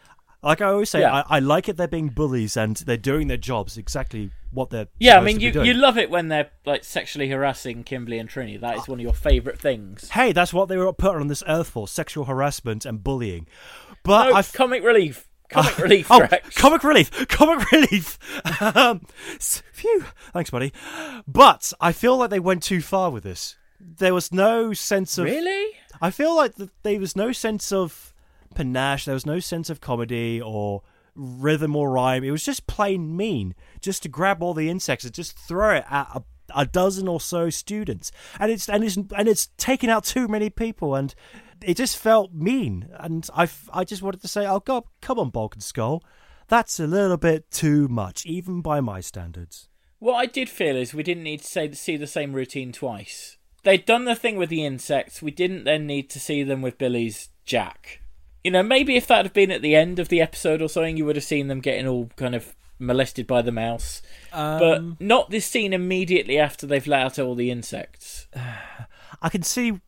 Like 0.42 0.60
I 0.60 0.66
always 0.66 0.90
say, 0.90 1.00
Yeah. 1.00 1.22
I, 1.28 1.36
I 1.36 1.38
like 1.40 1.68
it 1.68 1.76
they're 1.76 1.88
being 1.88 2.08
bullies 2.08 2.56
and 2.56 2.76
they're 2.76 2.96
doing 2.96 3.26
their 3.28 3.36
jobs 3.36 3.76
exactly 3.76 4.30
what 4.52 4.70
they're 4.70 4.86
yeah. 4.98 5.18
I 5.18 5.20
mean, 5.22 5.40
you 5.40 5.50
you 5.62 5.74
love 5.74 5.98
it 5.98 6.08
when 6.08 6.28
they're 6.28 6.50
like 6.64 6.84
sexually 6.84 7.28
harassing 7.28 7.84
Kimberly 7.84 8.18
and 8.18 8.28
Trini. 8.28 8.60
That 8.60 8.76
is 8.76 8.88
one 8.88 8.98
of 9.00 9.02
your 9.02 9.12
favourite 9.12 9.58
things. 9.58 10.10
Hey, 10.10 10.32
that's 10.32 10.52
what 10.54 10.68
they 10.68 10.76
were 10.76 10.92
put 10.92 11.16
on 11.16 11.26
this 11.28 11.42
earth 11.48 11.68
for: 11.68 11.88
sexual 11.88 12.24
harassment 12.26 12.86
and 12.86 13.02
bullying. 13.02 13.46
But 14.02 14.30
No, 14.30 14.34
I 14.36 14.42
comic 14.42 14.82
relief, 14.84 15.28
comic 15.50 15.78
relief, 15.78 16.06
oh, 16.10 16.20
Rex. 16.20 16.56
comic 16.56 16.84
relief, 16.84 17.10
comic 17.28 17.70
relief. 17.72 18.18
um, 18.76 19.00
phew, 19.40 20.04
thanks, 20.32 20.50
buddy. 20.50 20.72
But 21.26 21.72
I 21.80 21.92
feel 21.92 22.16
like 22.16 22.30
they 22.30 22.40
went 22.40 22.62
too 22.62 22.80
far 22.80 23.10
with 23.10 23.24
this. 23.24 23.56
There 23.80 24.14
was 24.14 24.32
no 24.32 24.72
sense 24.72 25.18
of. 25.18 25.24
really? 25.24 25.72
I 26.00 26.10
feel 26.10 26.34
like 26.36 26.54
th- 26.56 26.70
there 26.82 27.00
was 27.00 27.16
no 27.16 27.32
sense 27.32 27.72
of 27.72 28.12
panache. 28.56 29.04
There 29.04 29.14
was 29.14 29.26
no 29.26 29.38
sense 29.38 29.70
of 29.70 29.80
comedy 29.80 30.40
or 30.40 30.82
rhythm 31.14 31.76
or 31.76 31.90
rhyme. 31.90 32.24
It 32.24 32.32
was 32.32 32.44
just 32.44 32.66
plain 32.66 33.16
mean, 33.16 33.54
just 33.80 34.02
to 34.02 34.08
grab 34.08 34.42
all 34.42 34.54
the 34.54 34.68
insects 34.68 35.04
and 35.04 35.14
just 35.14 35.38
throw 35.38 35.76
it 35.76 35.84
at 35.88 36.08
a, 36.14 36.22
a 36.54 36.66
dozen 36.66 37.06
or 37.06 37.20
so 37.20 37.50
students, 37.50 38.10
and 38.40 38.50
it's 38.50 38.68
and 38.68 38.82
it's 38.82 38.96
and 38.96 39.28
it's 39.28 39.48
taken 39.56 39.88
out 39.88 40.04
too 40.04 40.26
many 40.26 40.50
people, 40.50 40.94
and 40.94 41.14
it 41.62 41.76
just 41.76 41.96
felt 41.96 42.32
mean. 42.32 42.88
And 42.98 43.28
I 43.34 43.48
I 43.72 43.84
just 43.84 44.02
wanted 44.02 44.22
to 44.22 44.28
say, 44.28 44.46
oh 44.46 44.60
God, 44.60 44.84
come 45.00 45.18
on, 45.18 45.30
Bulk 45.30 45.54
and 45.54 45.62
Skull, 45.62 46.02
that's 46.48 46.80
a 46.80 46.86
little 46.86 47.16
bit 47.16 47.50
too 47.50 47.88
much, 47.88 48.26
even 48.26 48.60
by 48.60 48.80
my 48.80 49.00
standards. 49.00 49.68
What 49.98 50.14
I 50.14 50.26
did 50.26 50.48
feel 50.48 50.76
is 50.76 50.92
we 50.92 51.02
didn't 51.02 51.22
need 51.22 51.40
to 51.40 51.46
say, 51.46 51.72
see 51.72 51.96
the 51.96 52.06
same 52.06 52.34
routine 52.34 52.70
twice. 52.70 53.38
They'd 53.62 53.86
done 53.86 54.04
the 54.04 54.14
thing 54.14 54.36
with 54.36 54.50
the 54.50 54.64
insects. 54.64 55.22
We 55.22 55.30
didn't 55.30 55.64
then 55.64 55.86
need 55.86 56.10
to 56.10 56.20
see 56.20 56.42
them 56.42 56.62
with 56.62 56.78
Billy's 56.78 57.30
Jack. 57.44 58.02
You 58.46 58.52
know, 58.52 58.62
maybe 58.62 58.94
if 58.94 59.08
that 59.08 59.24
had 59.24 59.32
been 59.32 59.50
at 59.50 59.60
the 59.60 59.74
end 59.74 59.98
of 59.98 60.08
the 60.08 60.20
episode 60.20 60.62
or 60.62 60.68
something, 60.68 60.96
you 60.96 61.04
would 61.04 61.16
have 61.16 61.24
seen 61.24 61.48
them 61.48 61.58
getting 61.58 61.88
all 61.88 62.10
kind 62.14 62.32
of 62.32 62.54
molested 62.78 63.26
by 63.26 63.42
the 63.42 63.50
mouse. 63.50 64.02
Um, 64.32 64.58
but 64.60 65.04
not 65.04 65.30
this 65.30 65.44
scene 65.44 65.72
immediately 65.72 66.38
after 66.38 66.64
they've 66.64 66.86
let 66.86 67.02
out 67.02 67.18
all 67.18 67.34
the 67.34 67.50
insects. 67.50 68.28
I 69.20 69.30
can 69.30 69.42
see. 69.42 69.80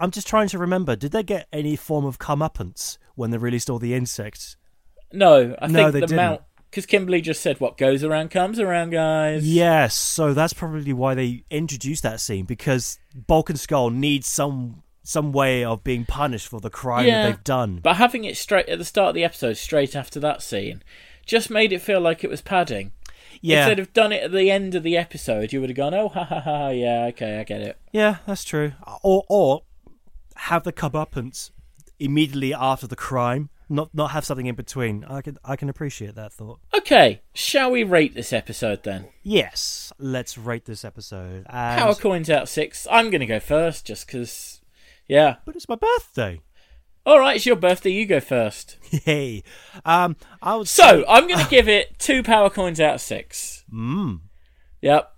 I'm 0.00 0.10
just 0.10 0.26
trying 0.26 0.48
to 0.48 0.58
remember. 0.58 0.96
Did 0.96 1.12
they 1.12 1.22
get 1.22 1.46
any 1.52 1.76
form 1.76 2.04
of 2.04 2.18
comeuppance 2.18 2.98
when 3.14 3.30
they 3.30 3.38
released 3.38 3.70
all 3.70 3.78
the 3.78 3.94
insects? 3.94 4.56
No, 5.12 5.54
I 5.62 5.68
No, 5.68 5.92
think 5.92 5.92
they 5.92 6.06
the 6.12 6.16
mount 6.16 6.42
because 6.72 6.84
Kimberly 6.84 7.20
just 7.20 7.40
said, 7.40 7.60
"What 7.60 7.78
goes 7.78 8.02
around 8.02 8.32
comes 8.32 8.58
around, 8.58 8.90
guys." 8.90 9.48
Yes, 9.48 9.94
so 9.94 10.34
that's 10.34 10.52
probably 10.52 10.92
why 10.92 11.14
they 11.14 11.44
introduced 11.48 12.02
that 12.02 12.18
scene 12.18 12.44
because 12.44 12.98
Bulk 13.14 13.50
and 13.50 13.60
Skull 13.60 13.90
need 13.90 14.24
some 14.24 14.82
some 15.08 15.32
way 15.32 15.64
of 15.64 15.82
being 15.82 16.04
punished 16.04 16.48
for 16.48 16.60
the 16.60 16.68
crime 16.68 17.06
Yeah. 17.06 17.22
that 17.22 17.28
they've 17.30 17.44
done. 17.44 17.80
But 17.82 17.96
having 17.96 18.24
it 18.24 18.36
straight 18.36 18.68
at 18.68 18.78
the 18.78 18.84
start 18.84 19.08
of 19.08 19.14
the 19.14 19.24
episode, 19.24 19.56
straight 19.56 19.96
after 19.96 20.20
that 20.20 20.42
scene, 20.42 20.82
just 21.24 21.48
made 21.48 21.72
it 21.72 21.80
feel 21.80 21.98
like 22.00 22.22
it 22.22 22.28
was 22.28 22.42
padding. 22.42 22.92
Yeah, 23.40 23.68
they'd 23.68 23.78
have 23.78 23.94
done 23.94 24.12
it 24.12 24.22
at 24.22 24.32
the 24.32 24.50
end 24.50 24.74
of 24.74 24.82
the 24.82 24.98
episode, 24.98 25.50
you 25.52 25.60
would 25.60 25.70
have 25.70 25.76
gone, 25.78 25.94
"Oh, 25.94 26.08
ha 26.08 26.24
ha 26.24 26.40
ha, 26.40 26.68
yeah, 26.68 27.04
okay, 27.06 27.38
I 27.40 27.44
get 27.44 27.62
it." 27.62 27.78
yeah, 27.92 28.16
that's 28.26 28.44
true. 28.44 28.72
Or 29.02 29.24
or 29.28 29.62
have 30.36 30.64
the 30.64 30.72
comeuppance 30.72 31.52
immediately 31.98 32.52
after 32.52 32.86
the 32.86 32.96
crime, 32.96 33.48
not 33.68 33.94
not 33.94 34.10
have 34.10 34.24
something 34.26 34.46
in 34.46 34.56
between. 34.56 35.04
I 35.04 35.22
can 35.22 35.38
I 35.44 35.56
can 35.56 35.68
appreciate 35.70 36.16
that 36.16 36.32
thought. 36.34 36.58
Okay, 36.74 37.22
shall 37.32 37.70
we 37.70 37.82
rate 37.82 38.14
this 38.14 38.32
episode 38.32 38.82
then? 38.82 39.06
Yes, 39.22 39.90
let's 39.98 40.36
rate 40.36 40.64
this 40.66 40.84
episode. 40.84 41.46
And, 41.48 41.80
Power 41.80 41.94
coins 41.94 42.28
out 42.28 42.48
six. 42.48 42.86
I'm 42.90 43.08
going 43.10 43.20
to 43.20 43.26
go 43.26 43.40
first, 43.40 43.86
just 43.86 44.06
because. 44.06 44.60
Yeah. 45.08 45.36
but 45.44 45.56
it's 45.56 45.68
my 45.68 45.76
birthday. 45.76 46.40
All 47.06 47.18
right, 47.18 47.36
it's 47.36 47.46
your 47.46 47.56
birthday. 47.56 47.90
You 47.90 48.04
go 48.04 48.20
first. 48.20 48.76
Yay. 49.06 49.42
Um, 49.84 50.16
I 50.42 50.56
would 50.56 50.68
So 50.68 51.04
I'm 51.08 51.26
going 51.26 51.38
to 51.44 51.50
give 51.50 51.68
it 51.68 51.98
two 51.98 52.22
power 52.22 52.50
coins 52.50 52.80
out 52.80 52.96
of 52.96 53.00
six. 53.00 53.64
Mm. 53.72 54.20
Yep. 54.82 55.12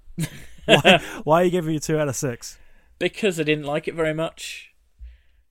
why, 0.67 1.03
why 1.25 1.41
are 1.43 1.45
you 1.45 1.51
giving 1.51 1.75
it 1.75 1.83
two 1.83 1.99
out 1.99 2.09
of 2.09 2.17
six? 2.17 2.57
because 3.01 3.41
I 3.41 3.45
didn't 3.45 3.65
like 3.65 3.89
it 3.89 3.95
very 3.95 4.13
much. 4.13 4.75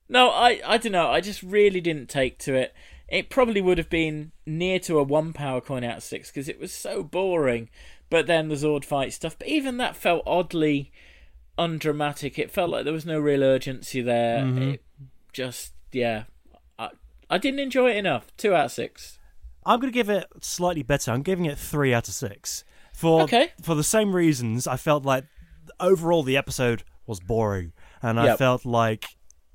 No, 0.08 0.30
I 0.30 0.60
I 0.64 0.78
don't 0.78 0.92
know. 0.92 1.10
I 1.10 1.20
just 1.20 1.42
really 1.42 1.80
didn't 1.80 2.08
take 2.08 2.38
to 2.40 2.54
it. 2.54 2.72
It 3.08 3.28
probably 3.28 3.60
would 3.60 3.76
have 3.76 3.90
been 3.90 4.30
near 4.46 4.78
to 4.80 4.98
a 5.00 5.02
one 5.02 5.32
power 5.32 5.60
coin 5.60 5.82
out 5.82 5.96
of 5.98 6.02
six 6.04 6.30
because 6.30 6.48
it 6.48 6.60
was 6.60 6.72
so 6.72 7.02
boring. 7.02 7.68
But 8.08 8.26
then 8.28 8.48
the 8.48 8.54
Zord 8.54 8.84
fight 8.84 9.12
stuff. 9.12 9.36
But 9.38 9.48
even 9.48 9.76
that 9.78 9.96
felt 9.96 10.22
oddly 10.26 10.92
undramatic. 11.60 12.38
It 12.38 12.50
felt 12.50 12.70
like 12.70 12.84
there 12.84 12.92
was 12.92 13.06
no 13.06 13.20
real 13.20 13.42
urgency 13.44 14.00
there. 14.00 14.40
Mm-hmm. 14.42 14.62
It 14.62 14.82
just 15.32 15.72
yeah. 15.92 16.24
I 16.78 16.90
I 17.28 17.38
didn't 17.38 17.60
enjoy 17.60 17.90
it 17.90 17.96
enough. 17.96 18.26
Two 18.36 18.54
out 18.54 18.66
of 18.66 18.72
six. 18.72 19.18
I'm 19.66 19.78
going 19.78 19.92
to 19.92 19.94
give 19.94 20.08
it 20.08 20.26
slightly 20.40 20.82
better. 20.82 21.10
I'm 21.12 21.22
giving 21.22 21.44
it 21.44 21.58
three 21.58 21.92
out 21.92 22.08
of 22.08 22.14
six. 22.14 22.64
For 22.94 23.22
Okay. 23.22 23.52
for 23.62 23.74
the 23.74 23.84
same 23.84 24.16
reasons, 24.16 24.66
I 24.66 24.76
felt 24.76 25.04
like 25.04 25.24
overall 25.78 26.22
the 26.22 26.36
episode 26.36 26.82
was 27.06 27.20
boring, 27.20 27.72
and 28.02 28.18
I 28.18 28.36
felt 28.36 28.64
like 28.64 29.04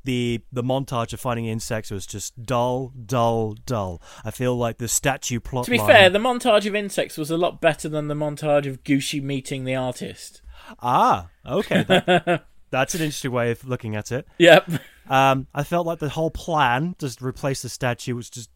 the 0.04 0.42
the 0.52 0.64
montage 0.64 1.14
of 1.14 1.20
finding 1.20 1.46
insects 1.48 1.90
was 1.92 2.06
just 2.06 2.44
dull, 2.44 2.94
dull, 3.06 3.56
dull. 3.66 4.02
I 4.24 4.32
feel 4.32 4.56
like 4.56 4.78
the 4.78 4.88
statue 4.88 5.40
plot. 5.40 5.66
To 5.66 5.72
be 5.72 5.78
line- 5.80 5.88
fair, 5.88 6.10
the 6.10 6.20
montage 6.20 6.66
of 6.68 6.76
insects 6.76 7.18
was 7.18 7.32
a 7.32 7.38
lot 7.38 7.60
better 7.62 7.90
than 7.90 8.08
the 8.08 8.14
montage 8.16 8.68
of 8.68 8.84
Gucci 8.84 9.22
meeting 9.22 9.64
the 9.66 9.76
artist. 9.76 10.42
Ah, 10.80 11.30
okay, 11.46 11.84
that- 11.84 12.46
that's 12.72 12.96
an 12.96 13.02
interesting 13.02 13.32
way 13.32 13.52
of 13.52 13.66
looking 13.68 13.96
at 13.96 14.12
it. 14.12 14.28
Yep. 14.38 14.70
Um, 15.10 15.48
I 15.54 15.64
felt 15.64 15.86
like 15.88 16.00
the 16.00 16.10
whole 16.10 16.32
plan 16.32 16.96
just 17.00 17.22
replace 17.22 17.62
the 17.62 17.70
statue 17.70 18.16
was 18.16 18.30
just 18.30 18.50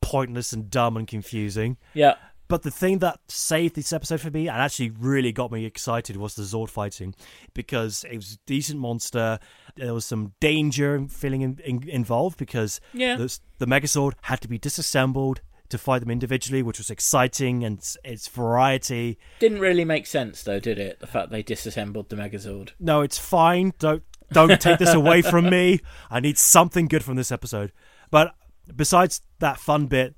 pointless 0.00 0.52
and 0.52 0.70
dumb 0.70 0.96
and 0.96 1.06
confusing. 1.06 1.76
Yeah. 1.94 2.14
But 2.48 2.62
the 2.62 2.70
thing 2.70 2.98
that 2.98 3.20
saved 3.28 3.76
this 3.76 3.92
episode 3.92 4.20
for 4.20 4.30
me 4.30 4.48
and 4.48 4.56
actually 4.60 4.90
really 4.90 5.30
got 5.30 5.52
me 5.52 5.64
excited 5.66 6.16
was 6.16 6.34
the 6.34 6.42
Zord 6.42 6.68
fighting 6.68 7.14
because 7.54 8.04
it 8.10 8.16
was 8.16 8.32
a 8.32 8.38
decent 8.46 8.80
monster. 8.80 9.38
There 9.76 9.94
was 9.94 10.04
some 10.04 10.32
danger 10.40 11.06
feeling 11.08 11.42
in, 11.42 11.58
in, 11.64 11.88
involved 11.88 12.38
because 12.38 12.80
Yeah. 12.92 13.14
the, 13.16 13.38
the 13.58 13.66
Megazord 13.66 14.14
had 14.22 14.40
to 14.40 14.48
be 14.48 14.58
disassembled 14.58 15.42
to 15.70 15.78
fight 15.78 16.00
them 16.00 16.10
individually, 16.10 16.62
which 16.62 16.78
was 16.78 16.90
exciting 16.90 17.64
and 17.64 17.78
its, 18.04 18.28
variety. 18.28 19.18
Didn't 19.38 19.60
really 19.60 19.84
make 19.84 20.06
sense 20.06 20.42
though, 20.42 20.60
did 20.60 20.78
it? 20.78 21.00
The 21.00 21.06
fact 21.06 21.30
they 21.30 21.42
disassembled 21.42 22.08
the 22.08 22.16
Megazord. 22.16 22.70
No, 22.78 23.00
it's 23.00 23.18
fine. 23.18 23.72
Don't 23.78 24.02
don't 24.32 24.60
take 24.60 24.78
this 24.78 24.94
away 24.94 25.22
from 25.22 25.50
me. 25.50 25.80
I 26.10 26.20
need 26.20 26.38
something 26.38 26.86
good 26.86 27.02
from 27.02 27.16
this 27.16 27.32
episode. 27.32 27.72
But 28.10 28.34
besides 28.74 29.22
that 29.38 29.58
fun 29.58 29.86
bit, 29.86 30.14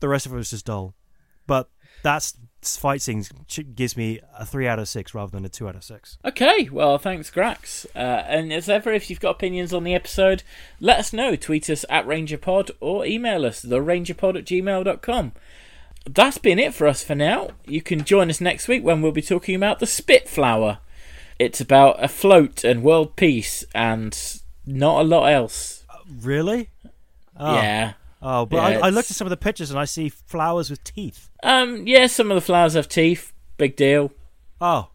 the 0.00 0.08
rest 0.08 0.26
of 0.26 0.32
it 0.32 0.36
was 0.36 0.50
just 0.50 0.66
dull. 0.66 0.94
But 1.46 1.70
that's 2.02 2.36
fight 2.74 3.02
scenes 3.02 3.30
gives 3.74 3.96
me 3.96 4.20
a 4.38 4.46
three 4.46 4.66
out 4.66 4.78
of 4.78 4.88
six 4.88 5.14
rather 5.14 5.30
than 5.30 5.44
a 5.44 5.48
two 5.48 5.68
out 5.68 5.76
of 5.76 5.84
six. 5.84 6.16
Okay, 6.24 6.68
well, 6.72 6.96
thanks, 6.96 7.30
Grax. 7.30 7.84
Uh, 7.94 7.98
and 7.98 8.52
as 8.52 8.68
ever, 8.68 8.92
if 8.92 9.10
you've 9.10 9.20
got 9.20 9.32
opinions 9.32 9.74
on 9.74 9.84
the 9.84 9.94
episode, 9.94 10.42
let 10.80 10.98
us 10.98 11.12
know. 11.12 11.36
Tweet 11.36 11.68
us 11.68 11.84
at 11.90 12.06
RangerPod 12.06 12.70
or 12.80 13.04
email 13.04 13.44
us, 13.44 13.62
therangerpod 13.62 14.38
at 14.38 14.44
gmail.com. 14.46 15.32
That's 16.08 16.38
been 16.38 16.58
it 16.58 16.72
for 16.72 16.86
us 16.86 17.02
for 17.04 17.14
now. 17.14 17.50
You 17.66 17.82
can 17.82 18.04
join 18.04 18.30
us 18.30 18.40
next 18.40 18.68
week 18.68 18.82
when 18.82 19.02
we'll 19.02 19.12
be 19.12 19.22
talking 19.22 19.54
about 19.54 19.80
the 19.80 19.86
Spitflower. 19.86 20.78
It's 21.38 21.60
about 21.60 22.02
a 22.02 22.08
float 22.08 22.64
and 22.64 22.82
world 22.82 23.16
peace 23.16 23.64
and 23.74 24.16
not 24.64 25.00
a 25.00 25.04
lot 25.04 25.26
else. 25.26 25.84
Really? 26.08 26.70
Oh. 27.36 27.54
Yeah. 27.54 27.94
Oh, 28.22 28.46
but 28.46 28.56
Yeah, 28.56 28.78
I, 28.80 28.86
I 28.86 28.90
looked 28.90 29.10
at 29.10 29.16
some 29.16 29.26
of 29.26 29.30
the 29.30 29.36
pictures 29.36 29.70
and 29.70 29.78
I 29.78 29.84
see 29.84 30.08
flowers 30.08 30.70
with 30.70 30.82
teeth. 30.84 31.28
Um, 31.42 31.86
yeah, 31.86 32.06
some 32.06 32.30
of 32.30 32.34
the 32.34 32.40
flowers 32.40 32.74
have 32.74 32.88
teeth. 32.88 33.32
Big 33.56 33.76
deal. 33.76 34.12
Oh, 34.60 34.88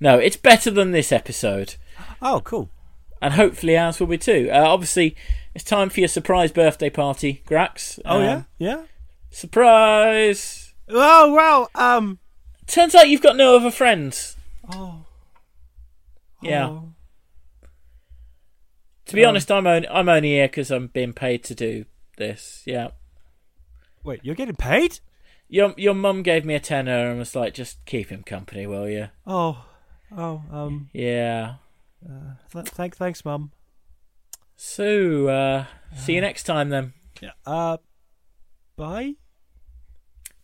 No, 0.00 0.18
it's 0.18 0.36
better 0.36 0.70
than 0.70 0.90
this 0.92 1.12
episode. 1.12 1.76
oh, 2.22 2.40
cool. 2.44 2.70
and 3.22 3.34
hopefully 3.34 3.76
ours 3.76 3.98
will 4.00 4.06
be 4.06 4.18
too. 4.18 4.48
Uh, 4.52 4.64
obviously, 4.66 5.16
it's 5.54 5.64
time 5.64 5.88
for 5.90 6.00
your 6.00 6.08
surprise 6.08 6.52
birthday 6.52 6.90
party, 6.90 7.42
Grax. 7.46 7.98
Oh 8.04 8.18
Um, 8.18 8.22
yeah, 8.22 8.42
yeah. 8.58 8.82
surprise! 9.30 10.74
Oh 10.88 11.32
well, 11.32 11.70
um. 11.74 12.18
Turns 12.66 12.94
out 12.94 13.08
you've 13.08 13.22
got 13.22 13.36
no 13.36 13.56
other 13.56 13.70
friends. 13.70 14.36
Oh. 14.72 15.04
Yeah. 16.42 16.68
Oh. 16.68 16.92
To 19.06 19.14
be 19.16 19.24
honest, 19.24 19.50
I'm 19.50 19.66
only 19.66 19.88
I'm 19.88 20.08
only 20.08 20.30
here 20.30 20.46
because 20.48 20.70
I'm 20.70 20.86
being 20.88 21.12
paid 21.12 21.42
to 21.44 21.54
do 21.54 21.84
this. 22.20 22.62
Yeah. 22.64 22.90
Wait, 24.04 24.20
you're 24.22 24.36
getting 24.36 24.54
paid? 24.54 25.00
Your 25.48 25.74
your 25.76 25.94
mum 25.94 26.22
gave 26.22 26.44
me 26.44 26.54
a 26.54 26.60
tenner 26.60 27.10
and 27.10 27.18
was 27.18 27.34
like, 27.34 27.54
just 27.54 27.84
keep 27.84 28.10
him 28.10 28.22
company, 28.22 28.68
will 28.68 28.88
you? 28.88 29.08
Oh, 29.26 29.64
oh, 30.16 30.44
um. 30.52 30.90
Yeah. 30.92 31.54
Th- 32.52 32.66
thank, 32.66 32.96
thanks, 32.96 33.24
mum. 33.24 33.50
So, 34.56 35.26
uh, 35.26 35.64
see 35.96 36.14
you 36.14 36.20
next 36.20 36.44
time 36.44 36.68
then. 36.68 36.92
Yeah. 37.20 37.32
Uh, 37.44 37.78
bye. 38.76 39.14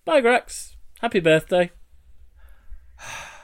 Bye, 0.04 0.20
Grax. 0.20 0.74
Happy 1.00 1.20
birthday. 1.20 1.70